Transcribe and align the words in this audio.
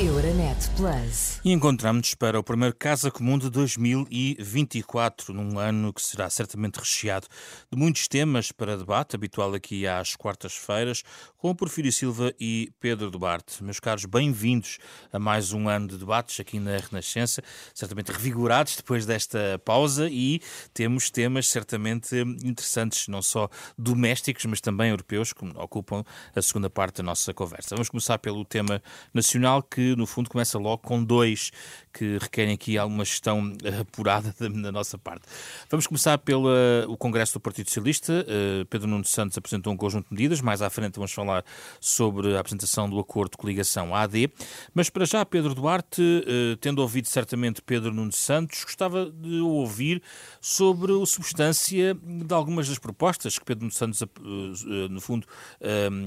Euronet 0.00 0.70
Plus. 0.76 1.40
E 1.44 1.52
encontramos-nos 1.52 2.16
para 2.16 2.36
o 2.36 2.42
primeiro 2.42 2.74
Casa 2.74 3.12
Comum 3.12 3.38
de 3.38 3.48
2024, 3.48 5.32
num 5.32 5.56
ano 5.56 5.92
que 5.92 6.02
será 6.02 6.28
certamente 6.28 6.80
recheado 6.80 7.28
de 7.70 7.78
muitos 7.78 8.08
temas 8.08 8.50
para 8.50 8.76
debate, 8.76 9.14
habitual 9.14 9.54
aqui 9.54 9.86
às 9.86 10.16
quartas-feiras, 10.16 11.04
com 11.38 11.50
o 11.50 11.54
Porfírio 11.54 11.92
Silva 11.92 12.34
e 12.40 12.72
Pedro 12.80 13.08
Duarte. 13.08 13.62
Meus 13.62 13.78
caros, 13.78 14.04
bem-vindos 14.04 14.78
a 15.12 15.18
mais 15.20 15.52
um 15.52 15.68
ano 15.68 15.86
de 15.86 15.96
debates 15.96 16.40
aqui 16.40 16.58
na 16.58 16.76
Renascença, 16.78 17.40
certamente 17.72 18.10
revigorados 18.10 18.74
depois 18.74 19.06
desta 19.06 19.60
pausa 19.64 20.08
e 20.10 20.40
temos 20.72 21.08
temas 21.08 21.46
certamente 21.46 22.16
interessantes, 22.42 23.06
não 23.06 23.22
só 23.22 23.48
domésticos, 23.78 24.44
mas 24.46 24.60
também 24.60 24.90
europeus, 24.90 25.32
que 25.32 25.44
ocupam 25.54 26.02
a 26.34 26.42
segunda 26.42 26.68
parte 26.68 26.96
da 26.96 27.04
nossa 27.04 27.32
conversa. 27.32 27.76
Vamos 27.76 27.90
começar 27.90 28.18
pelo 28.18 28.44
tema 28.44 28.82
nacional 29.12 29.62
que 29.62 29.84
no 29.96 30.06
fundo 30.06 30.30
começa 30.30 30.58
logo 30.58 30.78
com 30.78 31.02
dois 31.02 31.50
que 31.94 32.18
requerem 32.18 32.54
aqui 32.54 32.76
alguma 32.76 33.04
gestão 33.04 33.52
apurada 33.80 34.34
da, 34.38 34.72
nossa 34.72 34.98
parte. 34.98 35.22
Vamos 35.70 35.86
começar 35.86 36.18
pelo 36.18 36.48
Congresso 36.98 37.34
do 37.34 37.40
Partido 37.40 37.68
Socialista. 37.68 38.26
Uh, 38.26 38.66
Pedro 38.66 38.88
Nuno 38.88 39.04
Santos 39.04 39.38
apresentou 39.38 39.72
um 39.72 39.76
conjunto 39.76 40.08
de 40.08 40.14
medidas. 40.14 40.40
Mais 40.40 40.60
à 40.60 40.68
frente 40.68 40.96
vamos 40.96 41.12
falar 41.12 41.44
sobre 41.80 42.36
a 42.36 42.40
apresentação 42.40 42.90
do 42.90 42.98
acordo 42.98 43.32
de 43.32 43.36
coligação 43.36 43.94
AD. 43.94 44.30
Mas 44.74 44.90
para 44.90 45.04
já, 45.04 45.24
Pedro 45.24 45.54
Duarte, 45.54 46.02
uh, 46.02 46.56
tendo 46.56 46.80
ouvido 46.82 47.06
certamente 47.06 47.62
Pedro 47.62 47.92
Nuno 47.92 48.12
Santos, 48.12 48.64
gostava 48.64 49.10
de 49.10 49.40
ouvir 49.40 50.02
sobre 50.40 50.92
a 51.00 51.06
substância 51.06 51.94
de 51.94 52.34
algumas 52.34 52.68
das 52.68 52.78
propostas 52.78 53.38
que 53.38 53.44
Pedro 53.44 53.64
Nuno 53.64 53.72
Santos, 53.72 54.02
uh, 54.02 54.88
no 54.90 55.00
fundo, 55.00 55.26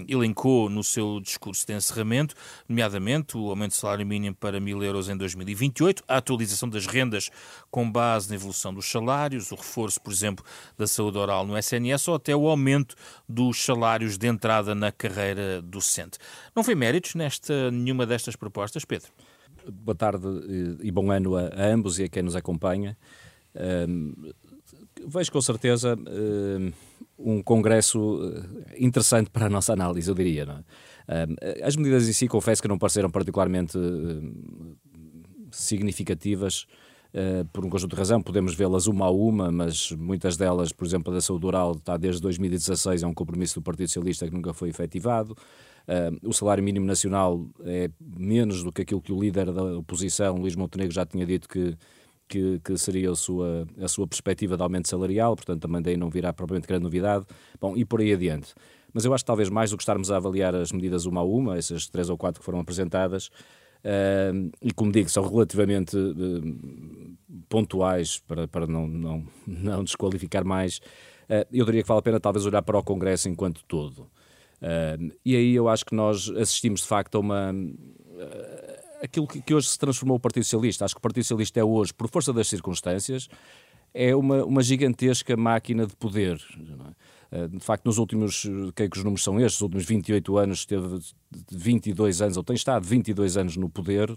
elencou 0.08 0.70
no 0.70 0.84
seu 0.84 1.20
discurso 1.22 1.66
de 1.66 1.74
encerramento, 1.74 2.36
nomeadamente 2.68 3.38
o 3.38 3.50
aumento 3.50 3.67
aumento 3.68 3.74
do 3.74 3.76
salário 3.76 4.06
mínimo 4.06 4.36
para 4.36 4.60
mil 4.60 4.82
euros 4.84 5.10
em 5.10 5.18
2028, 5.18 6.04
a 6.08 6.18
atualização 6.18 6.70
das 6.70 6.88
rendas 6.88 7.30
com 7.70 7.90
base 7.90 8.30
na 8.30 8.36
evolução 8.36 8.74
dos 8.74 8.90
salários, 8.90 9.52
o 9.52 9.56
reforço, 9.56 10.02
por 10.02 10.12
exemplo, 10.12 10.44
da 10.78 10.88
saúde 10.88 11.18
oral 11.18 11.46
no 11.46 11.58
SNS 11.58 12.08
ou 12.08 12.16
até 12.16 12.36
o 12.36 12.48
aumento 12.48 12.96
dos 13.28 13.64
salários 13.64 14.18
de 14.18 14.28
entrada 14.28 14.74
na 14.74 14.92
carreira 14.92 15.62
docente. 15.62 16.18
Não 16.56 16.64
foi 16.64 16.76
méritos 16.76 17.16
nesta 17.16 17.70
nenhuma 17.70 18.06
destas 18.06 18.36
propostas, 18.36 18.86
Pedro? 18.86 19.10
Boa 19.70 19.96
tarde 19.96 20.26
e 20.82 20.90
bom 20.92 21.12
ano 21.12 21.36
a, 21.36 21.50
ambos 21.58 22.00
e 22.00 22.06
a 22.06 22.10
quem 22.10 22.24
nos 22.24 22.36
acompanha. 22.36 22.98
Um, 23.56 24.14
vejo 25.06 25.32
com 25.32 25.42
certeza 25.42 25.96
um, 25.96 26.72
um 27.18 27.44
congresso 27.44 28.20
eh, 28.70 28.76
interessante 28.80 29.30
para 29.30 29.48
a 29.48 29.50
nossa 29.50 29.74
análise, 29.74 30.10
eu 30.10 30.16
diria. 30.16 30.64
É? 31.08 31.64
As 31.64 31.76
medidas 31.76 32.08
em 32.08 32.14
si, 32.14 32.28
confesso 32.28 32.62
que 32.62 32.68
não 32.68 32.78
pareceram 32.78 33.10
particularmente 33.10 33.78
significativas. 35.52 36.66
Uh, 37.14 37.46
por 37.54 37.66
um 37.66 37.70
conjunto 37.70 37.92
de 37.92 37.98
razão, 37.98 38.22
podemos 38.22 38.54
vê-las 38.54 38.86
uma 38.86 39.06
a 39.06 39.10
uma, 39.10 39.50
mas 39.50 39.92
muitas 39.94 40.36
delas, 40.36 40.74
por 40.74 40.86
exemplo, 40.86 41.12
a 41.12 41.16
da 41.16 41.22
saúde 41.22 41.46
oral 41.46 41.72
está 41.72 41.96
desde 41.96 42.22
2016, 42.22 43.02
é 43.02 43.08
um 43.08 43.14
compromisso 43.14 43.56
do 43.56 43.64
Partido 43.64 43.88
Socialista 43.88 44.28
que 44.28 44.34
nunca 44.34 44.54
foi 44.54 44.70
efetivado. 44.70 45.32
Uh, 45.88 46.28
o 46.28 46.34
salário 46.34 46.62
mínimo 46.62 46.86
nacional 46.86 47.48
é 47.64 47.90
menos 48.02 48.62
do 48.62 48.74
que 48.74 48.82
aquilo 48.82 49.02
que 49.02 49.14
o 49.14 49.20
líder 49.20 49.52
da 49.54 49.64
oposição, 49.78 50.36
Luís 50.36 50.56
Montenegro, 50.56 50.94
já 50.94 51.06
tinha 51.06 51.26
dito 51.26 51.48
que, 51.48 51.78
que, 52.28 52.60
que, 52.64 52.78
seria 52.78 53.12
a 53.12 53.16
sua, 53.16 53.68
a 53.82 53.88
sua 53.88 54.08
perspectiva 54.08 54.58
de 54.58 54.64
aumento 54.64 54.88
salarial, 54.88 55.36
portanto 55.36 55.62
também 55.62 55.82
daí 55.82 55.98
não 55.98 56.10
virá 56.10 56.34
propriamente 56.34 56.68
grande 56.68 56.84
novidade. 56.84 57.26
Bom, 57.60 57.76
e 57.76 57.86
por 57.86 58.02
aí 58.02 58.14
adiante. 58.14 58.54
Mas 58.94 59.06
eu 59.06 59.14
acho 59.14 59.24
que 59.24 59.28
talvez 59.28 59.50
mais 59.50 59.72
do 59.72 59.78
que 59.78 59.84
estarmos 59.84 60.12
a 60.12 60.18
avaliar 60.18 60.56
as 60.56 60.72
medidas 60.72 61.06
uma 61.06 61.22
a 61.22 61.24
uma, 61.24 61.58
essas 61.58 61.88
três 61.88 62.10
ou 62.10 62.18
quatro 62.18 62.40
que 62.40 62.46
foram 62.46 62.60
apresentadas, 62.60 63.28
uh, 63.28 64.52
e 64.62 64.72
como 64.72 64.92
digo, 64.92 65.10
são 65.10 65.28
relativamente 65.28 65.96
uh, 65.96 67.18
pontuais 67.48 68.20
para, 68.20 68.48
para 68.48 68.66
não, 68.66 68.88
não, 68.88 69.24
não 69.46 69.84
desqualificar 69.84 70.44
mais, 70.44 70.78
uh, 71.30 71.46
eu 71.52 71.66
diria 71.66 71.84
que 71.84 71.88
vale 71.88 72.00
a 72.00 72.04
pena 72.04 72.20
talvez 72.20 72.46
olhar 72.46 72.62
para 72.62 72.78
o 72.78 72.84
Congresso 72.84 73.30
enquanto 73.30 73.64
todo. 73.66 74.10
e 75.24 75.36
aí 75.36 75.54
eu 75.54 75.68
acho 75.70 75.86
que 75.86 75.94
nós 75.94 76.30
assistimos 76.32 76.82
de 76.82 76.88
facto 76.88 77.16
a 77.16 77.20
uma 77.20 77.54
aquilo 79.02 79.28
que, 79.28 79.42
que, 79.42 79.54
hoje 79.54 79.68
se 79.68 79.78
transformou 79.78 80.18
o 80.18 80.20
Partido 80.20 80.44
Socialista. 80.44 80.86
Acho 80.86 80.96
que 80.96 81.00
o 81.00 81.02
Partido 81.02 81.24
Socialista 81.24 81.60
é 81.60 81.64
hoje, 81.64 81.94
por 81.94 82.10
força 82.10 82.34
das 82.34 82.48
circunstâncias, 82.48 83.28
é 83.94 84.16
uma, 84.16 84.44
uma 84.44 84.62
gigantesca 84.62 85.36
máquina 85.36 85.86
de 85.86 85.96
poder. 85.96 86.40
Eh, 87.32 87.48
de 87.48 87.60
facto, 87.60 87.86
nos 87.86 87.98
últimos, 87.98 88.46
é 88.76 88.88
que 88.88 88.98
os 88.98 89.04
números 89.04 89.24
são 89.24 89.40
estes, 89.40 89.56
os 89.56 89.62
últimos 89.62 89.86
28 89.86 90.38
anos, 90.38 90.66
teve 90.66 91.00
22 91.52 92.22
anos, 92.22 92.38
ou 92.38 92.44
tem 92.44 92.56
estado 92.56 92.84
22 92.86 93.38
anos 93.38 93.58
no 93.58 93.70
poder, 93.70 94.16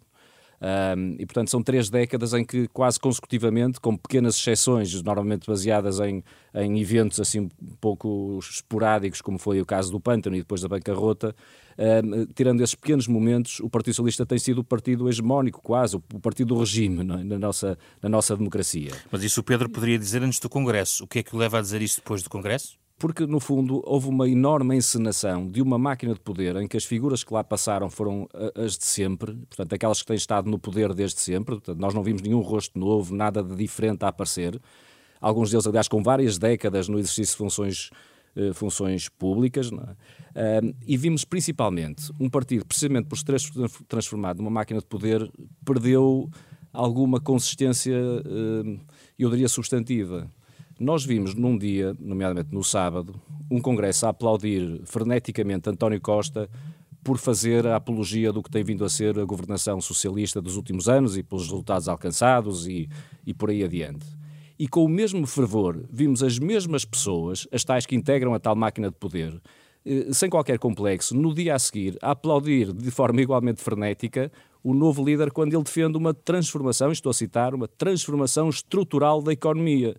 um, 0.61 1.17
e, 1.19 1.25
portanto, 1.25 1.49
são 1.51 1.63
três 1.63 1.89
décadas 1.89 2.35
em 2.35 2.45
que, 2.45 2.69
quase 2.69 3.01
consecutivamente, 3.01 3.81
com 3.81 3.97
pequenas 3.97 4.37
exceções, 4.37 5.03
normalmente 5.03 5.47
baseadas 5.47 6.01
em, 6.01 6.23
em 6.55 6.79
eventos 6.79 7.19
assim 7.19 7.41
um 7.41 7.77
pouco 7.81 8.39
esporádicos, 8.43 9.23
como 9.23 9.39
foi 9.39 9.61
o 9.61 9.67
caso 9.67 9.91
do 9.91 9.99
Pântano 9.99 10.37
e 10.37 10.41
depois 10.41 10.61
da 10.61 10.69
bancarrota, 10.69 11.35
um, 11.79 12.27
tirando 12.35 12.61
esses 12.61 12.75
pequenos 12.75 13.09
momentos, 13.09 13.59
o 13.61 13.71
Partido 13.71 13.95
Socialista 13.95 14.27
tem 14.27 14.39
sido 14.39 14.59
o 14.59 14.65
partido 14.65 15.09
hegemónico, 15.09 15.63
quase, 15.63 15.97
o 15.97 16.21
partido 16.21 16.55
do 16.55 16.61
regime 16.61 17.01
é? 17.01 17.25
na, 17.25 17.39
nossa, 17.39 17.79
na 18.03 18.09
nossa 18.09 18.37
democracia. 18.37 18.91
Mas 19.11 19.23
isso 19.23 19.41
o 19.41 19.45
Pedro 19.45 19.69
poderia 19.71 19.99
dizer 19.99 20.23
antes 20.23 20.39
do 20.39 20.49
Congresso. 20.51 21.05
O 21.05 21.07
que 21.07 21.21
é 21.21 21.23
que 21.23 21.35
o 21.35 21.39
leva 21.39 21.59
a 21.59 21.63
dizer 21.63 21.81
isso 21.81 21.97
depois 21.97 22.23
do 22.23 22.29
Congresso? 22.29 22.80
Porque, 23.01 23.27
no 23.27 23.41
fundo, 23.41 23.83
houve 23.87 24.09
uma 24.09 24.29
enorme 24.29 24.77
encenação 24.77 25.49
de 25.49 25.63
uma 25.63 25.79
máquina 25.79 26.13
de 26.13 26.21
poder 26.21 26.55
em 26.57 26.69
que 26.69 26.77
as 26.77 26.85
figuras 26.85 27.25
que 27.25 27.33
lá 27.33 27.43
passaram 27.43 27.89
foram 27.89 28.29
as 28.55 28.77
de 28.77 28.85
sempre, 28.85 29.33
portanto, 29.33 29.73
aquelas 29.73 30.03
que 30.03 30.07
têm 30.07 30.17
estado 30.17 30.51
no 30.51 30.59
poder 30.59 30.93
desde 30.93 31.19
sempre. 31.19 31.55
Portanto, 31.55 31.79
nós 31.79 31.95
não 31.95 32.03
vimos 32.03 32.21
nenhum 32.21 32.41
rosto 32.41 32.79
novo, 32.79 33.15
nada 33.15 33.43
de 33.43 33.57
diferente 33.57 34.05
a 34.05 34.09
aparecer. 34.09 34.61
Alguns 35.19 35.51
deles, 35.51 35.67
aliás, 35.67 35.89
com 35.89 36.03
várias 36.03 36.37
décadas 36.37 36.89
no 36.89 36.99
exercício 36.99 37.33
de 37.33 37.39
funções, 37.39 37.89
eh, 38.37 38.53
funções 38.53 39.09
públicas. 39.09 39.71
É? 40.35 40.61
e 40.87 40.97
vimos 40.97 41.25
principalmente 41.25 42.13
um 42.21 42.29
partido, 42.29 42.67
precisamente 42.67 43.09
por 43.09 43.17
se 43.17 43.25
transformado 43.89 44.39
numa 44.39 44.51
máquina 44.51 44.79
de 44.79 44.87
poder, 44.87 45.29
perdeu 45.65 46.31
alguma 46.71 47.19
consistência, 47.19 47.95
eh, 47.97 48.79
eu 49.19 49.31
diria, 49.31 49.49
substantiva. 49.49 50.31
Nós 50.81 51.05
vimos 51.05 51.35
num 51.35 51.59
dia, 51.59 51.95
nomeadamente 52.01 52.55
no 52.55 52.65
sábado, 52.65 53.21
um 53.51 53.61
congresso 53.61 54.07
a 54.07 54.09
aplaudir 54.09 54.81
freneticamente 54.87 55.69
António 55.69 56.01
Costa 56.01 56.49
por 57.05 57.19
fazer 57.19 57.67
a 57.67 57.77
apologia 57.77 58.33
do 58.33 58.43
que 58.43 58.51
tem 58.51 58.65
vindo 58.65 58.83
a 58.83 58.89
ser 58.89 59.19
a 59.19 59.25
governação 59.27 59.79
socialista 59.79 60.41
dos 60.41 60.57
últimos 60.57 60.89
anos 60.89 61.19
e 61.19 61.23
pelos 61.23 61.45
resultados 61.45 61.87
alcançados 61.87 62.67
e, 62.67 62.89
e 63.27 63.35
por 63.35 63.51
aí 63.51 63.63
adiante. 63.63 64.07
E 64.59 64.67
com 64.67 64.83
o 64.83 64.89
mesmo 64.89 65.27
fervor, 65.27 65.85
vimos 65.93 66.23
as 66.23 66.39
mesmas 66.39 66.87
pessoas, 66.87 67.47
as 67.53 67.63
tais 67.63 67.85
que 67.85 67.95
integram 67.95 68.33
a 68.33 68.41
tal 68.41 68.57
máquina 68.57 68.89
de 68.89 68.97
poder, 68.97 69.39
eh, 69.85 70.07
sem 70.13 70.31
qualquer 70.31 70.59
complexo, 70.59 71.15
no 71.15 71.35
dia 71.35 71.57
a 71.57 71.59
seguir, 71.59 71.99
a 72.01 72.13
aplaudir 72.13 72.73
de 72.73 72.91
forma 72.91 73.21
igualmente 73.21 73.61
frenética 73.61 74.33
o 74.65 74.73
novo 74.73 75.05
líder 75.05 75.31
quando 75.31 75.53
ele 75.53 75.63
defende 75.63 75.99
uma 75.99 76.15
transformação, 76.15 76.91
estou 76.91 77.11
a 77.11 77.15
citar, 77.15 77.55
uma 77.55 77.69
transformação 77.69 78.49
estrutural 78.49 79.21
da 79.21 79.31
economia. 79.31 79.95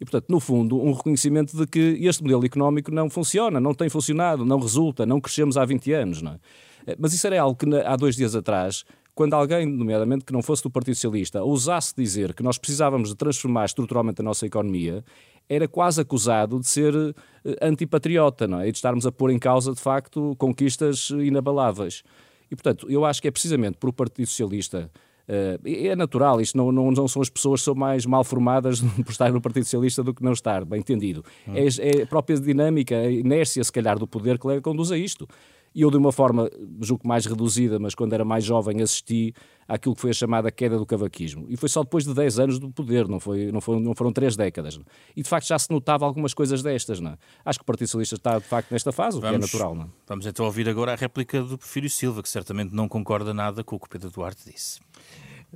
E, 0.00 0.04
portanto, 0.04 0.26
no 0.28 0.38
fundo, 0.38 0.78
um 0.78 0.92
reconhecimento 0.92 1.56
de 1.56 1.66
que 1.66 1.98
este 2.06 2.22
modelo 2.22 2.44
económico 2.44 2.90
não 2.90 3.08
funciona, 3.08 3.58
não 3.58 3.74
tem 3.74 3.88
funcionado, 3.88 4.44
não 4.44 4.58
resulta, 4.58 5.06
não 5.06 5.20
crescemos 5.20 5.56
há 5.56 5.64
20 5.64 5.92
anos. 5.92 6.22
Não 6.22 6.32
é? 6.32 6.38
Eh, 6.86 6.96
mas 6.98 7.12
isso 7.12 7.26
era 7.26 7.40
algo 7.40 7.56
que 7.56 7.74
há 7.74 7.96
dois 7.96 8.14
dias 8.14 8.34
atrás, 8.34 8.84
quando 9.14 9.34
alguém, 9.34 9.64
nomeadamente 9.64 10.24
que 10.24 10.32
não 10.32 10.42
fosse 10.42 10.62
do 10.62 10.70
Partido 10.70 10.94
Socialista, 10.94 11.42
ousasse 11.42 11.94
dizer 11.96 12.34
que 12.34 12.42
nós 12.42 12.58
precisávamos 12.58 13.08
de 13.08 13.16
transformar 13.16 13.64
estruturalmente 13.64 14.20
a 14.20 14.24
nossa 14.24 14.44
economia, 14.44 15.02
era 15.48 15.66
quase 15.66 16.00
acusado 16.00 16.60
de 16.60 16.66
ser 16.66 16.94
eh, 17.44 17.56
antipatriota, 17.62 18.46
não 18.46 18.60
é? 18.60 18.68
E 18.68 18.72
de 18.72 18.76
estarmos 18.76 19.06
a 19.06 19.12
pôr 19.12 19.30
em 19.30 19.38
causa, 19.38 19.72
de 19.72 19.80
facto, 19.80 20.34
conquistas 20.38 21.10
inabaláveis. 21.10 22.02
E, 22.50 22.54
portanto, 22.54 22.86
eu 22.90 23.04
acho 23.04 23.22
que 23.22 23.28
é 23.28 23.30
precisamente 23.30 23.78
por 23.78 23.88
o 23.88 23.92
Partido 23.92 24.26
Socialista 24.26 24.90
é 25.64 25.96
natural, 25.96 26.40
isto 26.40 26.56
não, 26.56 26.70
não, 26.70 26.90
não, 26.90 27.08
são 27.08 27.20
as 27.20 27.28
pessoas 27.28 27.60
que 27.60 27.64
são 27.64 27.74
mais 27.74 28.06
mal 28.06 28.22
formadas 28.22 28.80
por 29.04 29.10
estar 29.10 29.32
no 29.32 29.40
Partido 29.40 29.64
Socialista 29.64 30.02
do 30.02 30.14
que 30.14 30.22
não 30.22 30.32
estar, 30.32 30.64
bem 30.64 30.80
entendido. 30.80 31.24
Hum. 31.48 31.54
É, 31.54 31.66
é, 31.66 32.02
a 32.02 32.06
própria 32.06 32.38
dinâmica, 32.38 32.96
a 32.96 33.10
inércia, 33.10 33.62
se 33.64 33.72
calhar, 33.72 33.98
do 33.98 34.06
poder 34.06 34.38
que 34.38 34.60
conduz 34.60 34.92
a 34.92 34.98
isto. 34.98 35.26
E 35.76 35.82
eu, 35.82 35.90
de 35.90 35.98
uma 35.98 36.10
forma, 36.10 36.50
julgo 36.80 37.06
mais 37.06 37.26
reduzida, 37.26 37.78
mas 37.78 37.94
quando 37.94 38.14
era 38.14 38.24
mais 38.24 38.42
jovem, 38.42 38.80
assisti 38.80 39.34
àquilo 39.68 39.94
que 39.94 40.00
foi 40.00 40.08
a 40.08 40.14
chamada 40.14 40.50
queda 40.50 40.78
do 40.78 40.86
cavaquismo. 40.86 41.44
E 41.50 41.56
foi 41.58 41.68
só 41.68 41.82
depois 41.82 42.02
de 42.02 42.14
10 42.14 42.38
anos 42.38 42.58
do 42.58 42.70
poder, 42.70 43.06
não, 43.06 43.20
foi, 43.20 43.52
não, 43.52 43.60
foi, 43.60 43.78
não 43.78 43.94
foram 43.94 44.10
3 44.10 44.36
décadas. 44.36 44.80
E, 45.14 45.22
de 45.22 45.28
facto, 45.28 45.46
já 45.46 45.58
se 45.58 45.70
notava 45.70 46.06
algumas 46.06 46.32
coisas 46.32 46.62
destas. 46.62 46.98
Não? 46.98 47.10
É? 47.10 47.18
Acho 47.44 47.58
que 47.58 47.62
o 47.62 47.66
Partido 47.66 47.88
Socialista 47.88 48.14
está, 48.14 48.38
de 48.38 48.46
facto, 48.46 48.70
nesta 48.72 48.90
fase, 48.90 49.20
vamos, 49.20 49.26
o 49.26 49.28
que 49.28 49.36
é 49.36 49.38
natural. 49.38 49.74
Não? 49.74 49.92
Vamos 50.06 50.24
então 50.24 50.46
ouvir 50.46 50.66
agora 50.66 50.94
a 50.94 50.96
réplica 50.96 51.42
do 51.42 51.58
Porfírio 51.58 51.90
Silva, 51.90 52.22
que 52.22 52.28
certamente 52.30 52.74
não 52.74 52.88
concorda 52.88 53.34
nada 53.34 53.62
com 53.62 53.76
o 53.76 53.78
que 53.78 53.84
o 53.84 53.90
Pedro 53.90 54.10
Duarte 54.10 54.50
disse. 54.50 54.80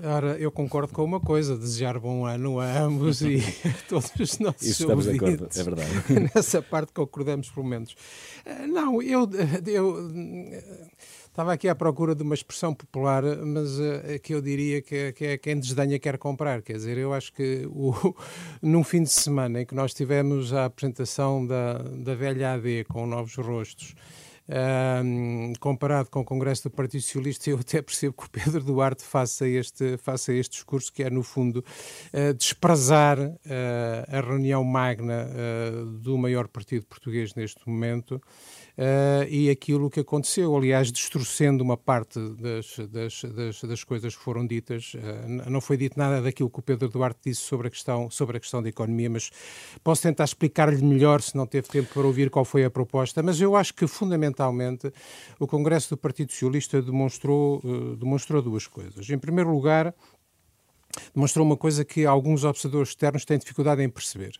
Ora, 0.02 0.38
eu 0.38 0.50
concordo 0.50 0.92
com 0.92 1.04
uma 1.04 1.20
coisa, 1.20 1.56
desejar 1.56 1.98
bom 1.98 2.24
ano 2.24 2.58
a 2.58 2.78
ambos 2.80 3.20
e 3.20 3.36
a 3.36 3.72
todos 3.88 4.10
os 4.18 4.38
nossos 4.38 4.62
Isso 4.62 4.82
estamos 4.82 5.04
de 5.04 5.16
acordo, 5.16 5.48
é 5.54 5.62
verdade. 5.62 5.90
Nessa 6.34 6.62
parte 6.62 6.92
concordamos 6.92 7.50
por 7.50 7.64
menos. 7.64 7.94
Eh, 8.44 8.66
não, 8.66 9.02
eu, 9.02 9.28
eu 9.66 10.10
Estava 11.30 11.52
aqui 11.52 11.68
à 11.68 11.76
procura 11.76 12.12
de 12.12 12.24
uma 12.24 12.34
expressão 12.34 12.74
popular, 12.74 13.22
mas 13.46 13.78
uh, 13.78 14.18
que 14.20 14.34
eu 14.34 14.42
diria 14.42 14.82
que, 14.82 15.12
que 15.12 15.24
é 15.24 15.38
quem 15.38 15.60
desdenha 15.60 15.96
quer 15.96 16.18
comprar. 16.18 16.60
Quer 16.60 16.72
dizer, 16.72 16.98
eu 16.98 17.14
acho 17.14 17.32
que 17.32 17.68
o, 17.70 17.94
num 18.60 18.82
fim 18.82 19.04
de 19.04 19.10
semana 19.10 19.62
em 19.62 19.64
que 19.64 19.74
nós 19.74 19.94
tivemos 19.94 20.52
a 20.52 20.64
apresentação 20.64 21.46
da, 21.46 21.78
da 21.78 22.16
velha 22.16 22.54
AD 22.54 22.84
com 22.88 23.06
novos 23.06 23.36
rostos, 23.36 23.94
um, 24.50 25.52
comparado 25.60 26.10
com 26.10 26.20
o 26.20 26.24
Congresso 26.24 26.64
do 26.64 26.70
Partido 26.70 27.00
Socialista, 27.02 27.50
eu 27.50 27.58
até 27.58 27.80
percebo 27.80 28.14
que 28.14 28.26
o 28.26 28.30
Pedro 28.30 28.64
Duarte 28.64 29.04
faça 29.04 29.46
este, 29.46 29.96
faça 29.98 30.32
este 30.32 30.52
discurso, 30.52 30.92
que 30.92 31.02
é, 31.02 31.10
no 31.10 31.22
fundo, 31.22 31.64
uh, 32.12 32.34
desprezar 32.34 33.18
uh, 33.18 33.36
a 34.08 34.20
reunião 34.20 34.64
magna 34.64 35.26
uh, 35.26 35.86
do 35.86 36.18
maior 36.18 36.48
partido 36.48 36.84
português 36.86 37.34
neste 37.34 37.68
momento 37.68 38.20
uh, 38.80 39.28
e 39.28 39.50
aquilo 39.50 39.90
que 39.90 40.00
aconteceu, 40.00 40.56
aliás, 40.56 40.90
destruindo 40.90 41.62
uma 41.62 41.76
parte 41.76 42.18
das, 42.18 42.78
das, 42.88 43.22
das, 43.24 43.62
das 43.62 43.84
coisas 43.84 44.16
que 44.16 44.22
foram 44.22 44.46
ditas. 44.46 44.94
Uh, 44.94 45.50
não 45.50 45.60
foi 45.60 45.76
dito 45.76 45.98
nada 45.98 46.22
daquilo 46.22 46.48
que 46.48 46.58
o 46.58 46.62
Pedro 46.62 46.88
Duarte 46.88 47.20
disse 47.26 47.42
sobre 47.42 47.68
a 47.68 47.70
questão, 47.70 48.10
sobre 48.10 48.38
a 48.38 48.40
questão 48.40 48.62
da 48.62 48.68
economia, 48.68 49.10
mas 49.10 49.30
posso 49.84 50.02
tentar 50.02 50.24
explicar-lhe 50.24 50.82
melhor 50.82 51.20
se 51.20 51.36
não 51.36 51.46
teve 51.46 51.68
tempo 51.68 51.92
para 51.92 52.06
ouvir 52.06 52.30
qual 52.30 52.44
foi 52.44 52.64
a 52.64 52.70
proposta. 52.70 53.22
Mas 53.22 53.40
eu 53.40 53.54
acho 53.54 53.74
que, 53.74 53.86
fundamentalmente, 53.86 54.90
o 55.38 55.46
Congresso 55.46 55.90
do 55.90 55.96
Partido 55.98 56.32
Socialista 56.32 56.80
demonstrou, 56.80 57.60
uh, 57.62 57.96
demonstrou 57.96 58.40
duas 58.40 58.66
coisas. 58.66 59.08
Em 59.10 59.18
primeiro 59.18 59.52
lugar, 59.52 59.94
demonstrou 61.14 61.44
uma 61.44 61.56
coisa 61.56 61.84
que 61.84 62.06
alguns 62.06 62.44
observadores 62.44 62.90
externos 62.90 63.24
têm 63.24 63.38
dificuldade 63.38 63.82
em 63.82 63.88
perceber. 63.90 64.32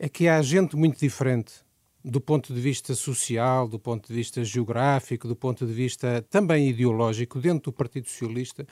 É 0.00 0.08
que 0.08 0.28
há 0.28 0.40
gente 0.42 0.76
muito 0.76 0.98
diferente 0.98 1.67
do 2.08 2.20
ponto 2.20 2.54
de 2.54 2.60
vista 2.60 2.94
social, 2.94 3.68
do 3.68 3.78
ponto 3.78 4.08
de 4.08 4.14
vista 4.14 4.42
geográfico, 4.42 5.28
do 5.28 5.36
ponto 5.36 5.66
de 5.66 5.72
vista 5.72 6.24
também 6.30 6.70
ideológico 6.70 7.38
dentro 7.38 7.70
do 7.70 7.72
Partido 7.72 8.08
Socialista, 8.08 8.66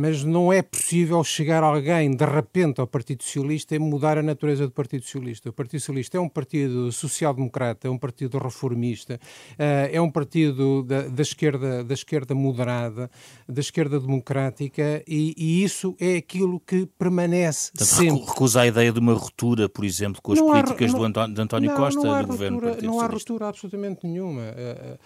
mas 0.00 0.22
não 0.22 0.52
é 0.52 0.62
possível 0.62 1.24
chegar 1.24 1.64
alguém 1.64 2.12
de 2.14 2.24
repente 2.24 2.80
ao 2.80 2.86
Partido 2.86 3.24
Socialista 3.24 3.74
e 3.74 3.80
mudar 3.80 4.16
a 4.16 4.22
natureza 4.22 4.64
do 4.64 4.72
Partido 4.72 5.02
Socialista. 5.02 5.50
O 5.50 5.52
Partido 5.52 5.80
Socialista 5.80 6.16
é 6.16 6.20
um 6.20 6.28
partido 6.28 6.92
social-democrata, 6.92 7.88
é 7.88 7.90
um 7.90 7.98
partido 7.98 8.38
reformista, 8.38 9.18
eh, 9.58 9.90
é 9.92 10.00
um 10.00 10.08
partido 10.08 10.84
da, 10.84 11.02
da, 11.08 11.22
esquerda, 11.22 11.82
da 11.82 11.94
esquerda 11.94 12.32
moderada, 12.32 13.10
da 13.48 13.60
esquerda 13.60 13.98
democrática 13.98 15.02
e, 15.04 15.34
e 15.36 15.64
isso 15.64 15.96
é 15.98 16.16
aquilo 16.16 16.60
que 16.60 16.86
permanece 16.96 17.72
Portanto, 17.72 17.88
sempre. 17.88 18.24
Recusa 18.24 18.60
a 18.60 18.66
ideia 18.68 18.92
de 18.92 19.00
uma 19.00 19.14
ruptura, 19.14 19.68
por 19.68 19.84
exemplo, 19.84 20.22
com 20.22 20.32
as 20.32 20.38
Não 20.38 20.52
há- 20.52 20.62
políticas 20.62 20.92
não- 20.92 20.98
do 21.00 21.04
António, 21.06 21.34
de 21.34 21.40
António 21.42 21.70
não, 21.70 21.76
Costa 21.76 22.00
não 22.00 22.12
há 22.14 22.22
do 22.22 22.28
governo 22.28 22.56
do 22.60 22.66
ruptura, 22.66 22.70
Partido 22.76 22.86
Não 22.92 23.00
há 23.00 23.06
ruptura 23.08 23.48
absolutamente 23.48 24.06
nenhuma. 24.06 24.42
Eh, 24.42 24.98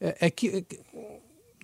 eh, 0.00 0.26
aqui- 0.26 0.64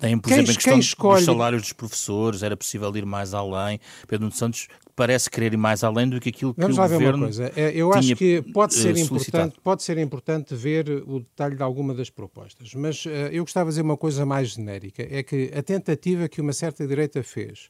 Tem, 0.01 0.19
por 0.19 0.29
Quem- 0.29 0.39
exemplo, 0.39 0.53
a 0.53 0.55
questão 0.55 0.73
quem 0.73 0.79
dos 0.81 0.87
escolhe- 0.89 1.25
salários 1.25 1.63
dos 1.63 1.73
professores, 1.75 2.43
era 2.43 2.57
possível 2.57 2.95
ir 2.97 3.05
mais 3.05 3.35
além. 3.35 3.79
Pedro 4.09 4.25
Nuno 4.25 4.35
Santos 4.37 4.67
parece 4.97 5.31
querer 5.31 5.53
ir 5.53 5.57
mais 5.57 5.85
além 5.85 6.09
do 6.09 6.19
que 6.19 6.31
aquilo 6.31 6.55
que 6.55 6.61
Vamos 6.61 6.77
o 6.77 6.81
lá 6.81 6.87
ver 6.87 6.95
governo 6.95 7.19
uma 7.19 7.27
coisa. 7.27 7.53
É, 7.55 7.71
Eu 7.75 7.93
acho 7.93 8.17
que 8.17 8.43
pode 8.53 8.75
eh, 8.75 8.77
ser, 8.79 8.97
solicitado. 8.97 9.45
importante, 9.45 9.61
pode 9.63 9.83
ser 9.83 9.99
importante 9.99 10.55
ver 10.55 10.89
o 11.07 11.21
detalhe 11.21 11.55
de 11.57 11.63
alguma 11.63 11.95
das 11.95 12.09
propostas, 12.11 12.75
mas 12.75 13.05
eh, 13.07 13.29
eu 13.33 13.45
gostava 13.45 13.69
de 13.69 13.73
dizer 13.73 13.83
uma 13.83 13.97
coisa 13.97 14.25
mais 14.27 14.49
genérica: 14.51 15.07
é 15.11 15.23
que 15.23 15.51
a 15.55 15.63
tentativa 15.63 16.29
que 16.29 16.41
uma 16.41 16.53
certa 16.53 16.87
direita 16.87 17.23
fez 17.23 17.69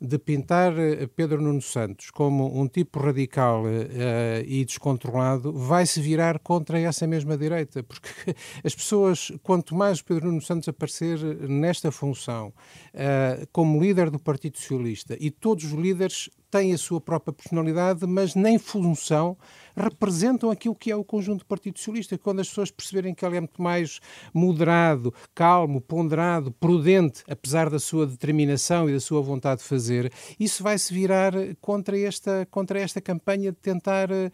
de 0.00 0.18
pintar 0.18 0.78
eh, 0.78 1.06
Pedro 1.06 1.40
Nuno 1.40 1.62
Santos 1.62 2.10
como 2.10 2.60
um 2.60 2.66
tipo 2.68 2.98
radical 2.98 3.64
eh, 3.66 4.44
e 4.46 4.64
descontrolado 4.64 5.52
vai 5.52 5.86
se 5.86 6.00
virar 6.00 6.38
contra 6.38 6.78
essa 6.78 7.06
mesma 7.06 7.36
direita, 7.36 7.82
porque 7.82 8.34
as 8.64 8.74
pessoas, 8.74 9.32
quanto 9.42 9.74
mais 9.74 10.02
Pedro 10.02 10.26
Nuno 10.26 10.42
Santos 10.42 10.68
aparecer 10.68 11.18
nesta 11.48 11.90
função 11.90 12.52
eh, 12.92 13.46
como 13.52 13.80
líder 13.80 14.10
do 14.10 14.18
Partido 14.18 14.58
Socialista 14.58 15.16
e 15.20 15.30
todos 15.30 15.64
os 15.64 15.72
líderes 15.72 16.30
têm 16.50 16.72
a 16.72 16.78
sua 16.78 17.00
própria 17.00 17.32
personalidade, 17.32 18.06
mas 18.06 18.34
nem 18.36 18.58
função 18.58 19.36
representam 19.76 20.50
aquilo 20.50 20.74
que 20.74 20.90
é 20.90 20.96
o 20.96 21.04
conjunto 21.04 21.40
do 21.40 21.46
Partido 21.46 21.78
Socialista. 21.78 22.16
Quando 22.18 22.40
as 22.40 22.48
pessoas 22.48 22.70
perceberem 22.70 23.14
que 23.14 23.24
ele 23.24 23.36
é 23.36 23.40
muito 23.40 23.60
mais 23.62 24.00
moderado, 24.32 25.12
calmo, 25.34 25.80
ponderado, 25.80 26.50
prudente, 26.52 27.22
apesar 27.28 27.68
da 27.70 27.78
sua 27.78 28.06
determinação 28.06 28.88
e 28.88 28.92
da 28.92 29.00
sua 29.00 29.20
vontade 29.20 29.60
de 29.60 29.66
fazer, 29.66 30.12
isso 30.38 30.62
vai 30.62 30.78
se 30.78 30.92
virar 30.92 31.32
contra 31.60 31.98
esta, 31.98 32.46
contra 32.50 32.80
esta 32.80 33.00
campanha 33.00 33.52
de 33.52 33.58
tentar, 33.58 34.08
eh, 34.10 34.30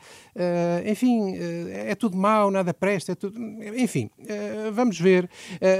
enfim, 0.86 1.34
eh, 1.36 1.90
é 1.90 1.94
tudo 1.94 2.16
mau, 2.16 2.50
nada 2.50 2.72
presta, 2.74 3.12
é 3.12 3.14
tudo, 3.14 3.38
enfim, 3.76 4.10
eh, 4.26 4.70
vamos 4.72 4.98
ver. 4.98 5.28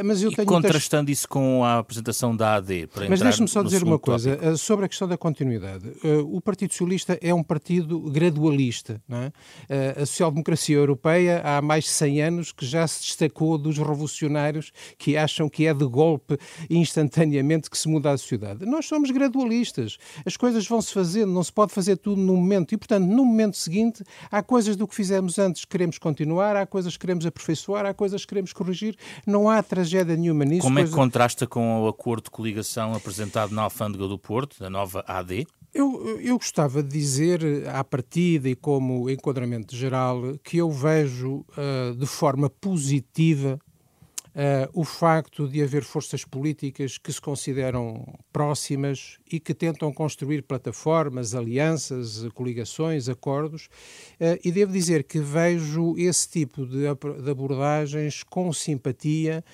Mas 0.04 0.22
eu 0.22 0.30
E 0.30 0.36
tenho 0.36 0.48
muitas 0.48 0.70
contrastando 0.70 1.10
isso 1.10 1.28
com 1.28 1.64
a 1.64 1.78
apresentação 1.78 2.36
da 2.36 2.56
AD. 2.56 2.86
Para 2.88 3.08
mas 3.08 3.20
deixe-me 3.20 3.48
só 3.48 3.62
dizer 3.62 3.82
uma 3.82 3.98
coisa 3.98 4.36
tópico. 4.36 4.58
sobre 4.58 4.86
a 4.86 4.88
questão 4.88 5.08
da 5.08 5.16
continuidade. 5.16 5.92
O 6.26 6.40
Partido 6.40 6.72
Socialista 6.72 7.18
é 7.20 7.32
um 7.32 7.42
partido 7.42 8.00
gradualista. 8.10 9.00
Não 9.08 9.18
é? 9.18 9.32
Eh, 9.68 9.94
A 10.02 10.06
social-democracia 10.06 10.76
europeia 10.76 11.40
há 11.44 11.60
mais 11.62 11.84
de 11.84 11.90
100 11.90 12.22
anos 12.22 12.52
que 12.52 12.64
já 12.66 12.86
se 12.86 13.00
destacou 13.02 13.56
dos 13.58 13.78
revolucionários 13.78 14.72
que 14.98 15.16
acham 15.16 15.48
que 15.48 15.66
é 15.66 15.74
de 15.74 15.84
golpe 15.86 16.36
instantaneamente 16.84 17.68
que 17.70 17.76
se 17.78 17.88
muda 17.88 18.10
a 18.10 18.18
sociedade. 18.18 18.64
Nós 18.66 18.86
somos 18.86 19.10
gradualistas. 19.10 19.98
As 20.24 20.36
coisas 20.36 20.66
vão-se 20.66 20.92
fazendo, 20.92 21.32
não 21.32 21.42
se 21.44 21.52
pode 21.52 21.72
fazer 21.72 21.96
tudo 21.96 22.20
num 22.20 22.36
momento. 22.36 22.72
E, 22.72 22.76
portanto, 22.76 23.04
no 23.06 23.24
momento 23.24 23.56
seguinte, 23.56 24.02
há 24.30 24.42
coisas 24.42 24.76
do 24.76 24.86
que 24.88 24.94
fizemos 24.94 25.38
antes 25.38 25.64
que 25.64 25.68
queremos 25.70 25.98
continuar, 25.98 26.56
há 26.56 26.66
coisas 26.66 26.94
que 26.94 27.00
queremos 27.00 27.24
aperfeiçoar, 27.26 27.86
há 27.86 27.94
coisas 27.94 28.22
que 28.22 28.28
queremos 28.28 28.52
corrigir. 28.52 28.96
Não 29.26 29.48
há 29.48 29.62
tragédia 29.62 30.16
nenhuma 30.16 30.44
nisso. 30.44 30.62
Como 30.62 30.78
é 30.78 30.82
que 30.82 30.88
Coisa- 30.88 30.96
contrasta 30.96 31.46
com 31.46 31.82
o 31.82 31.88
acordo 31.88 32.24
de 32.24 32.30
coligação 32.30 32.94
apresentado 32.94 33.54
na 33.54 33.62
Alfândega 33.62 34.06
do 34.08 34.18
Porto, 34.18 34.58
da 34.58 34.70
nova 34.70 35.04
AD? 35.06 35.46
Eu, 35.72 36.20
eu 36.20 36.36
gostava 36.36 36.82
de 36.82 36.88
dizer, 36.88 37.68
à 37.68 37.84
partida 37.84 38.48
e 38.48 38.56
como 38.56 39.08
enquadramento 39.08 39.74
geral, 39.76 40.36
que 40.42 40.56
eu 40.56 40.70
vejo 40.70 41.44
ah, 41.56 41.94
de 41.96 42.06
forma 42.06 42.50
positiva 42.50 43.58
ah, 44.42 44.70
o 44.72 44.84
facto 44.84 45.46
de 45.46 45.62
haver 45.62 45.84
forças 45.84 46.24
políticas 46.24 46.96
que 46.96 47.12
se 47.12 47.20
consideram 47.20 48.02
próximas 48.32 49.18
e 49.30 49.38
que 49.38 49.52
tentam 49.52 49.92
construir 49.92 50.40
plataformas, 50.40 51.34
alianças, 51.34 52.26
coligações, 52.32 53.06
acordos. 53.06 53.68
Ah, 54.18 54.38
e 54.42 54.50
devo 54.50 54.72
dizer 54.72 55.04
que 55.04 55.18
vejo 55.18 55.94
esse 55.98 56.26
tipo 56.26 56.64
de, 56.64 56.84
de 57.22 57.30
abordagens 57.30 58.22
com 58.22 58.50
simpatia, 58.50 59.44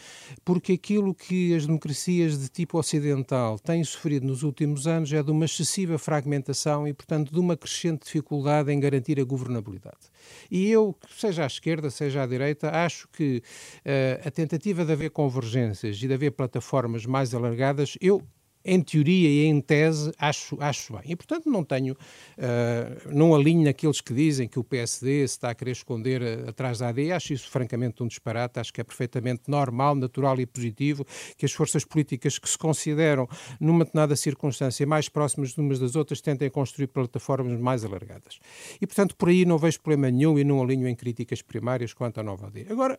porque 0.45 0.75
aquilo 0.75 1.13
que 1.13 1.53
as 1.53 1.67
democracias 1.67 2.39
de 2.39 2.49
tipo 2.49 2.79
ocidental 2.79 3.59
têm 3.59 3.83
sofrido 3.83 4.25
nos 4.25 4.45
últimos 4.45 4.87
anos 4.87 5.13
é 5.13 5.21
de 5.21 5.33
uma 5.33 5.47
excessiva 5.47 5.99
fragmentação 5.99 6.87
e, 6.87 6.95
portanto, 6.95 7.33
de 7.33 7.41
uma 7.41 7.57
crescente 7.57 8.05
dificuldade 8.05 8.71
em 8.71 8.79
garantir 8.79 9.19
a 9.19 9.25
governabilidade. 9.25 10.15
E 10.49 10.71
eu, 10.71 10.95
seja 11.17 11.43
à 11.43 11.47
esquerda, 11.47 11.91
seja 11.91 12.23
à 12.23 12.27
direita, 12.27 12.71
acho 12.71 13.09
que 13.09 13.43
eh, 13.85 14.21
a 14.25 14.31
tentativa 14.31 14.76
de 14.85 14.93
haver 14.93 15.11
convergências 15.11 16.03
e 16.03 16.07
de 16.07 16.15
haver 16.15 16.33
plataformas 16.33 17.07
mais 17.07 17.35
alargadas, 17.35 17.97
eu 18.01 18.23
em 18.67 18.83
teoria 18.83 19.29
e 19.29 19.47
em 19.47 19.61
tese, 19.61 20.13
acho, 20.19 20.61
acho 20.61 20.93
bem. 20.95 21.03
E, 21.13 21.17
portanto, 21.17 21.49
não 21.49 21.63
tenho, 21.63 21.97
eh, 22.37 22.99
não 23.13 23.33
alinho 23.33 23.65
naqueles 23.65 24.01
que 24.01 24.13
dizem 24.13 24.49
que 24.49 24.59
o 24.59 24.65
PSD 24.65 25.19
se 25.29 25.37
está 25.37 25.51
a 25.51 25.55
querer 25.55 25.71
esconder 25.71 26.21
eh, 26.21 26.45
atrás 26.49 26.81
da 26.81 26.89
AD. 26.89 27.13
Acho 27.13 27.33
isso, 27.33 27.49
francamente, 27.49 28.03
um 28.03 28.09
disparate. 28.09 28.59
Acho 28.59 28.73
que 28.73 28.81
é 28.81 28.85
perfeitamente 28.85 29.43
normal, 29.47 29.95
natural 29.95 30.39
e 30.41 30.47
positivo 30.47 31.07
que 31.39 31.47
as 31.47 31.53
forças 31.53 31.85
políticas 31.85 32.41
que 32.41 32.49
se 32.49 32.59
consideram, 32.59 33.29
numa 33.61 33.85
determinada 33.85 34.17
circunstância, 34.17 34.85
mais 34.85 35.09
próximas 35.09 35.51
de 35.51 35.61
umas 35.61 35.79
das 35.79 35.95
outras, 35.95 36.21
tentem 36.21 36.51
construir 36.51 36.89
plataformas 36.89 37.61
mais 37.61 37.85
alargadas. 37.85 38.41
E, 38.81 38.87
portanto, 38.87 39.15
por 39.15 39.29
aí 39.29 39.45
não 39.45 39.59
vejo 39.59 39.81
problema 39.81 40.11
nenhum 40.11 40.37
e 40.41 40.43
não 40.43 40.61
alinho 40.61 40.89
em 40.89 40.95
críticas 40.97 41.41
primárias 41.41 41.95
quanto 41.95 42.19
à 42.19 42.23
nova 42.25 42.49
AD. 42.49 42.67
Agora, 42.69 42.99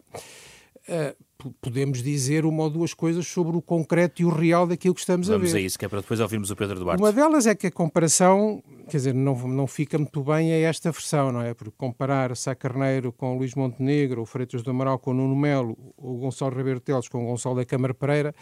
eh, 0.87 1.15
p- 1.37 1.51
podemos 1.61 2.01
dizer 2.03 2.45
uma 2.45 2.63
ou 2.63 2.69
duas 2.69 2.93
coisas 2.93 3.25
sobre 3.27 3.55
o 3.55 3.61
concreto 3.61 4.21
e 4.21 4.25
o 4.25 4.29
real 4.29 4.65
daquilo 4.67 4.93
que 4.93 4.99
estamos 4.99 5.27
Vamos 5.27 5.49
a 5.49 5.53
ver. 5.53 5.59
a 5.59 5.61
isso, 5.61 5.77
que 5.79 5.85
é 5.85 5.87
para 5.87 6.01
depois 6.01 6.19
ouvirmos 6.19 6.51
o 6.51 6.55
Pedro 6.55 6.79
Duarte. 6.79 7.01
Uma 7.01 7.11
delas 7.11 7.45
é 7.47 7.55
que 7.55 7.67
a 7.67 7.71
comparação, 7.71 8.61
quer 8.89 8.97
dizer, 8.97 9.13
não, 9.13 9.35
não 9.47 9.67
fica 9.67 9.97
muito 9.97 10.23
bem 10.23 10.51
a 10.53 10.57
esta 10.57 10.91
versão, 10.91 11.31
não 11.31 11.41
é? 11.41 11.53
Porque 11.53 11.73
comparar 11.77 12.35
Sá 12.35 12.53
Carneiro 12.55 13.11
com 13.11 13.37
Luís 13.37 13.55
Montenegro, 13.55 14.21
o 14.21 14.25
Freitas 14.25 14.61
do 14.63 14.71
Amaral 14.71 14.99
com 14.99 15.13
Nuno 15.13 15.35
Melo, 15.35 15.77
o 15.97 16.17
Gonçalo 16.17 16.55
Ribeiro 16.55 16.79
Teles 16.79 17.07
com 17.07 17.23
o 17.23 17.27
Gonçalo 17.27 17.55
da 17.55 17.65
Câmara 17.65 17.93
Pereira, 17.93 18.33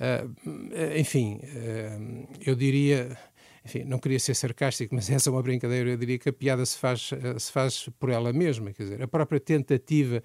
ah, 0.00 0.24
enfim, 0.98 1.40
ah, 1.42 2.26
eu 2.44 2.54
diria 2.54 3.16
enfim, 3.70 3.84
não 3.84 3.98
queria 3.98 4.18
ser 4.18 4.34
sarcástico, 4.34 4.94
mas 4.96 5.08
essa 5.08 5.30
é 5.30 5.32
uma 5.32 5.42
brincadeira, 5.42 5.90
eu 5.90 5.96
diria 5.96 6.18
que 6.18 6.28
a 6.28 6.32
piada 6.32 6.66
se 6.66 6.76
faz, 6.76 7.10
eh, 7.12 7.38
se 7.38 7.52
faz 7.52 7.88
por 7.98 8.10
ela 8.10 8.32
mesma, 8.32 8.72
quer 8.72 8.82
dizer, 8.82 9.02
a 9.02 9.08
própria 9.08 9.38
tentativa 9.38 10.22